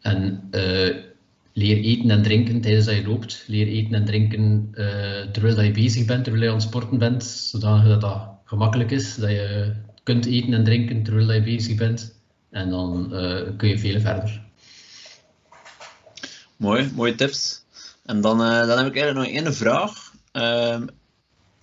En 0.00 0.48
leer 1.52 1.76
eten 1.76 2.10
en 2.10 2.22
drinken 2.22 2.60
tijdens 2.60 2.86
dat 2.86 2.94
je 2.94 3.06
loopt. 3.06 3.44
Leer 3.46 3.66
eten 3.66 3.94
en 3.94 4.04
drinken 4.04 4.70
terwijl 5.32 5.54
dat 5.54 5.64
je 5.64 5.70
bezig 5.70 6.06
bent, 6.06 6.24
terwijl 6.24 6.44
je 6.44 6.50
aan 6.50 6.56
het 6.56 6.66
sporten 6.66 6.98
bent, 6.98 7.24
zodanig 7.24 7.88
dat 7.88 8.00
dat 8.00 8.28
gemakkelijk 8.44 8.90
is, 8.90 9.14
dat 9.14 9.30
je 9.30 9.72
kunt 10.02 10.26
eten 10.26 10.54
en 10.54 10.64
drinken 10.64 11.02
terwijl 11.02 11.32
je 11.32 11.42
bezig 11.42 11.76
bent. 11.76 12.20
En 12.50 12.70
dan 12.70 13.08
kun 13.56 13.68
je 13.68 13.78
veel 13.78 14.00
verder. 14.00 14.45
Mooi, 16.56 16.90
mooie 16.94 17.14
tips. 17.14 17.64
En 18.04 18.20
dan, 18.20 18.40
uh, 18.40 18.66
dan 18.66 18.78
heb 18.78 18.86
ik 18.86 18.96
eigenlijk 18.96 19.14
nog 19.14 19.44
één 19.44 19.54
vraag. 19.54 20.12
Uh, 20.32 20.82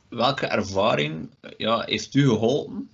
welke 0.10 0.46
ervaring 0.46 1.30
ja, 1.58 1.82
heeft 1.82 2.14
u 2.14 2.28
geholpen? 2.28 2.90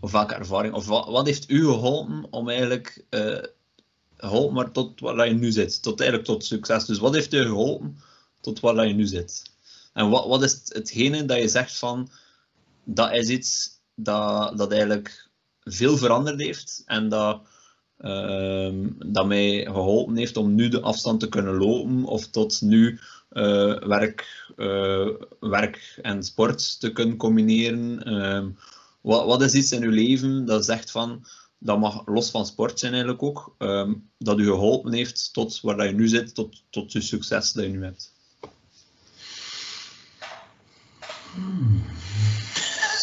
Of 0.00 0.12
welke 0.12 0.34
ervaring, 0.34 0.74
of 0.74 0.86
wat, 0.86 1.06
wat 1.06 1.26
heeft 1.26 1.50
u 1.50 1.64
geholpen 1.64 2.26
om 2.30 2.48
eigenlijk 2.48 3.04
uh, 3.10 4.50
maar 4.52 4.70
tot 4.70 5.00
waar 5.00 5.28
je 5.28 5.34
nu 5.34 5.50
zit? 5.50 5.82
Tot 5.82 6.00
eigenlijk 6.00 6.28
tot 6.28 6.44
succes. 6.44 6.84
Dus 6.84 6.98
wat 6.98 7.14
heeft 7.14 7.34
u 7.34 7.42
geholpen 7.42 7.98
tot 8.40 8.60
waar 8.60 8.86
je 8.86 8.94
nu 8.94 9.06
zit? 9.06 9.42
En 9.92 10.08
wat, 10.08 10.26
wat 10.26 10.42
is 10.42 10.60
hetgene 10.68 11.24
dat 11.24 11.38
je 11.38 11.48
zegt 11.48 11.78
van, 11.78 12.10
dat 12.84 13.12
is 13.12 13.28
iets 13.28 13.80
dat, 13.94 14.58
dat 14.58 14.70
eigenlijk 14.70 15.28
veel 15.60 15.96
veranderd 15.96 16.40
heeft 16.40 16.82
en 16.86 17.08
dat, 17.08 17.42
dat 19.06 19.26
mij 19.26 19.64
geholpen 19.64 20.16
heeft 20.16 20.36
om 20.36 20.54
nu 20.54 20.68
de 20.68 20.80
afstand 20.80 21.20
te 21.20 21.28
kunnen 21.28 21.54
lopen 21.54 22.04
of 22.04 22.26
tot 22.26 22.60
nu 22.60 22.98
uh, 23.32 23.78
werk, 23.78 24.50
uh, 24.56 25.08
werk 25.40 25.98
en 26.02 26.22
sport 26.22 26.80
te 26.80 26.92
kunnen 26.92 27.16
combineren. 27.16 28.02
Ehm, 28.04 28.48
wat, 29.00 29.26
wat 29.26 29.42
is 29.42 29.54
iets 29.54 29.72
in 29.72 29.82
uw 29.82 29.90
leven 29.90 30.44
dat 30.44 30.64
zegt 30.64 30.90
van, 30.90 31.26
dat 31.58 31.78
mag 31.78 32.02
los 32.06 32.30
van 32.30 32.46
sport 32.46 32.78
zijn 32.78 32.92
eigenlijk 32.92 33.22
ook, 33.22 33.54
um, 33.58 34.08
dat 34.18 34.38
u 34.38 34.44
geholpen 34.44 34.92
heeft 34.92 35.32
tot 35.32 35.60
waar 35.60 35.86
je 35.86 35.92
nu 35.92 36.08
zit, 36.08 36.34
tot, 36.34 36.62
tot 36.70 36.92
je 36.92 37.00
succes 37.00 37.52
dat 37.52 37.64
je 37.64 37.70
nu 37.70 37.84
hebt? 37.84 38.12
Hmm. 41.34 41.82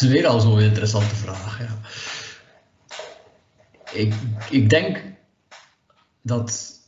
is 0.00 0.08
weer 0.08 0.26
al 0.26 0.40
zo'n 0.40 0.60
interessante 0.60 1.14
vraag. 1.14 1.58
Ja. 1.58 1.80
Ik, 3.92 4.14
ik 4.50 4.70
denk 4.70 5.02
dat 6.22 6.78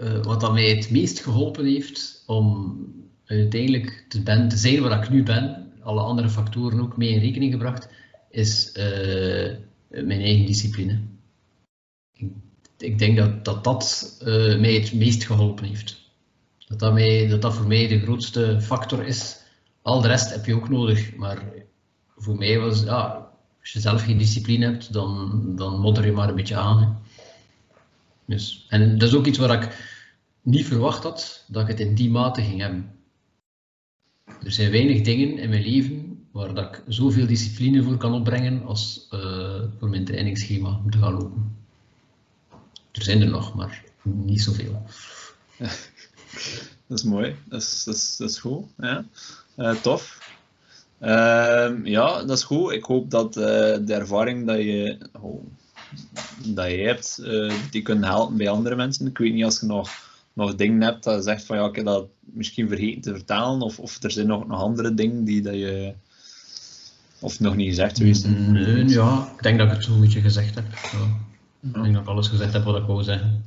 uh, 0.00 0.22
wat 0.22 0.40
dat 0.40 0.52
mij 0.52 0.76
het 0.76 0.90
meest 0.90 1.20
geholpen 1.20 1.64
heeft 1.64 2.22
om 2.26 2.78
uiteindelijk 3.24 4.04
te, 4.08 4.46
zijn 4.48 4.80
waar 4.80 5.02
ik 5.02 5.10
nu 5.10 5.22
ben, 5.22 5.72
alle 5.82 6.00
andere 6.00 6.28
factoren 6.28 6.80
ook 6.80 6.96
mee 6.96 7.08
in 7.08 7.20
rekening 7.20 7.52
gebracht, 7.52 7.88
is 8.30 8.76
uh, 8.76 9.56
mijn 9.88 10.20
eigen 10.20 10.46
discipline. 10.46 11.00
Ik, 12.12 12.30
ik 12.78 12.98
denk 12.98 13.16
dat 13.16 13.44
dat, 13.44 13.64
dat 13.64 14.16
uh, 14.20 14.60
mij 14.60 14.74
het 14.74 14.92
meest 14.92 15.24
geholpen 15.24 15.64
heeft. 15.64 16.00
Dat 16.66 16.78
dat, 16.78 16.92
mij, 16.92 17.28
dat 17.28 17.42
dat 17.42 17.54
voor 17.54 17.66
mij 17.66 17.88
de 17.88 18.00
grootste 18.00 18.60
factor 18.60 19.06
is. 19.06 19.40
Al 19.82 20.00
de 20.00 20.08
rest 20.08 20.30
heb 20.30 20.46
je 20.46 20.54
ook 20.54 20.68
nodig, 20.68 21.16
maar 21.16 21.42
voor 22.16 22.36
mij 22.36 22.58
was, 22.58 22.82
ja, 22.82 23.21
als 23.62 23.72
je 23.72 23.80
zelf 23.80 24.02
geen 24.02 24.18
discipline 24.18 24.64
hebt, 24.64 24.92
dan, 24.92 25.42
dan 25.56 25.80
modder 25.80 26.06
je 26.06 26.12
maar 26.12 26.28
een 26.28 26.34
beetje 26.34 26.56
aan. 26.56 27.02
Dus, 28.24 28.66
en 28.68 28.98
dat 28.98 29.08
is 29.08 29.14
ook 29.14 29.26
iets 29.26 29.38
waar 29.38 29.62
ik 29.62 29.90
niet 30.42 30.66
verwacht 30.66 31.02
had, 31.02 31.44
dat 31.48 31.62
ik 31.62 31.68
het 31.68 31.80
in 31.80 31.94
die 31.94 32.10
mate 32.10 32.42
ging 32.42 32.60
hebben. 32.60 32.92
Er 34.24 34.52
zijn 34.52 34.70
weinig 34.70 35.00
dingen 35.00 35.38
in 35.38 35.48
mijn 35.48 35.62
leven 35.62 36.26
waar 36.32 36.54
dat 36.54 36.76
ik 36.76 36.82
zoveel 36.86 37.26
discipline 37.26 37.82
voor 37.82 37.96
kan 37.96 38.14
opbrengen 38.14 38.64
als 38.64 39.08
uh, 39.10 39.62
voor 39.78 39.88
mijn 39.88 40.04
trainingsschema 40.04 40.80
te 40.90 40.98
gaan 40.98 41.12
lopen. 41.12 41.56
Er 42.92 43.02
zijn 43.02 43.20
er 43.20 43.28
nog, 43.28 43.54
maar 43.54 43.84
niet 44.02 44.42
zoveel. 44.42 44.82
Dat 46.86 46.98
is 46.98 47.02
mooi, 47.02 47.36
dat 47.44 47.62
is, 47.62 47.84
dat 48.18 48.28
is, 48.28 48.38
goed. 48.38 48.64
Ja. 48.78 49.04
Uh, 49.56 49.74
tof. 49.74 50.30
Uh, 51.02 51.84
ja, 51.84 52.24
dat 52.24 52.36
is 52.38 52.44
goed. 52.44 52.72
Ik 52.72 52.84
hoop 52.84 53.10
dat 53.10 53.36
uh, 53.36 53.42
de 53.84 53.94
ervaring 53.94 54.46
dat 54.46 54.56
je, 54.56 54.98
oh, 55.20 55.44
dat 56.44 56.70
je 56.70 56.76
hebt, 56.76 57.20
uh, 57.22 57.52
die 57.70 57.82
kunnen 57.82 58.08
helpen 58.08 58.36
bij 58.36 58.48
andere 58.48 58.76
mensen. 58.76 59.06
Ik 59.06 59.18
weet 59.18 59.32
niet 59.32 59.44
als 59.44 59.60
je 59.60 59.66
nog, 59.66 59.90
nog 60.32 60.54
dingen 60.54 60.80
hebt 60.80 61.04
dat 61.04 61.14
je 61.14 61.22
zegt 61.22 61.44
van 61.44 61.56
ja, 61.56 61.66
ik 61.66 61.76
heb 61.76 61.84
dat 61.84 62.06
misschien 62.20 62.68
vergeten 62.68 63.00
te 63.00 63.12
vertalen, 63.12 63.60
of, 63.60 63.78
of 63.78 64.02
er 64.02 64.10
zijn 64.10 64.26
nog, 64.26 64.46
nog 64.46 64.60
andere 64.60 64.94
dingen 64.94 65.24
die 65.24 65.42
dat 65.42 65.54
je 65.54 65.94
of 67.20 67.40
nog 67.40 67.56
niet 67.56 67.68
gezegd 67.68 67.96
geweest 67.96 68.26
Nee, 68.28 68.88
ja, 68.88 69.32
ik 69.36 69.42
denk 69.42 69.58
dat 69.58 69.66
ik 69.66 69.72
het 69.72 69.84
zo'n 69.84 70.00
beetje 70.00 70.20
gezegd 70.20 70.54
heb. 70.54 70.64
Ja. 70.72 71.20
Ik 71.60 71.74
denk 71.82 71.92
dat 71.94 72.02
ik 72.02 72.08
alles 72.08 72.28
gezegd 72.28 72.52
heb 72.52 72.64
wat 72.64 72.76
ik 72.76 72.86
wou 72.86 73.02
zeggen. 73.02 73.44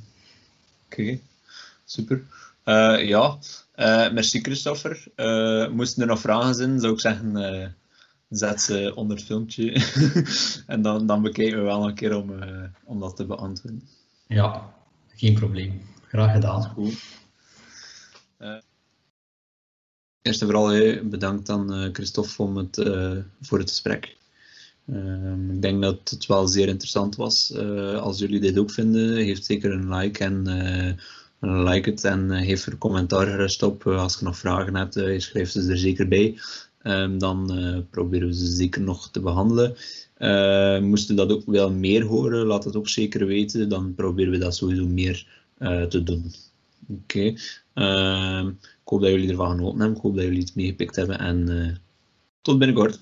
Oké, 0.85 1.01
okay. 1.01 1.21
super. 1.85 2.23
Uh, 2.65 3.07
ja, 3.07 3.37
uh, 3.75 4.11
merci 4.11 4.41
Christopher. 4.41 5.03
Uh, 5.15 5.69
moesten 5.69 6.01
er 6.01 6.07
nog 6.07 6.19
vragen 6.19 6.55
zijn, 6.55 6.79
zou 6.79 6.93
ik 6.93 6.99
zeggen, 6.99 7.75
zet 8.29 8.61
ze 8.61 8.91
onder 8.95 9.17
het 9.17 9.25
filmpje. 9.25 9.71
en 10.67 10.81
dan, 10.81 11.07
dan 11.07 11.21
bekijken 11.21 11.57
we 11.57 11.63
wel 11.63 11.87
een 11.87 11.95
keer 11.95 12.15
om, 12.15 12.31
om 12.83 12.99
dat 12.99 13.15
te 13.15 13.25
beantwoorden. 13.25 13.87
Ja, 14.27 14.73
geen 15.15 15.33
probleem. 15.33 15.81
Graag 16.07 16.31
gedaan. 16.31 16.63
Goed. 16.63 17.03
Eerst 20.21 20.41
en 20.41 20.47
vooral 20.47 21.03
bedankt 21.03 21.49
aan 21.49 21.89
Christophe 21.93 22.43
om 22.43 22.57
het, 22.57 22.75
voor 23.41 23.59
het 23.59 23.69
gesprek. 23.69 24.17
Um, 24.89 25.51
ik 25.51 25.61
denk 25.61 25.81
dat 25.81 26.09
het 26.09 26.25
wel 26.25 26.47
zeer 26.47 26.67
interessant 26.67 27.15
was. 27.15 27.51
Uh, 27.55 28.01
als 28.01 28.19
jullie 28.19 28.39
dit 28.39 28.57
ook 28.57 28.71
vinden, 28.71 29.25
geef 29.25 29.43
zeker 29.43 29.71
een 29.71 29.95
like 29.95 30.23
en 30.23 30.43
uh, 30.47 30.93
like 31.39 31.89
het 31.89 32.03
en 32.03 32.31
uh, 32.31 32.41
geef 32.41 32.65
er 32.65 32.77
commentaar 32.77 33.27
gerust 33.27 33.63
op. 33.63 33.87
als 33.87 34.19
je 34.19 34.25
nog 34.25 34.37
vragen 34.37 34.75
hebt, 34.75 34.93
schrijf 35.17 35.49
ze 35.49 35.69
er 35.69 35.77
zeker 35.77 36.07
bij. 36.07 36.39
Um, 36.83 37.17
dan 37.17 37.51
proberen 37.89 38.27
we 38.27 38.35
ze 38.35 38.45
zeker 38.45 38.81
nog 38.81 39.11
te 39.11 39.19
behandelen. 39.19 39.75
moesten 40.89 41.15
dat 41.15 41.31
ook 41.31 41.45
wel 41.45 41.71
meer 41.71 42.03
horen, 42.03 42.45
laat 42.45 42.63
het 42.63 42.75
ook 42.75 42.89
zeker 42.89 43.25
weten. 43.25 43.69
Dan 43.69 43.95
proberen 43.95 44.31
we 44.31 44.37
dat 44.37 44.55
sowieso 44.55 44.87
meer 44.87 45.27
te 45.89 46.03
doen. 46.03 46.33
Oké. 46.87 47.35
Okay. 47.73 48.47
ik 48.53 48.87
hoop 48.87 49.01
dat 49.01 49.09
jullie 49.09 49.29
ervan 49.29 49.49
genoten 49.49 49.79
hebben. 49.79 49.97
Ik 49.97 50.03
hoop 50.03 50.15
dat 50.15 50.23
jullie 50.23 50.39
het 50.39 50.55
meegepikt 50.55 50.95
hebben. 50.95 51.19
En 51.19 51.77
tot 52.41 52.57
binnenkort. 52.57 52.99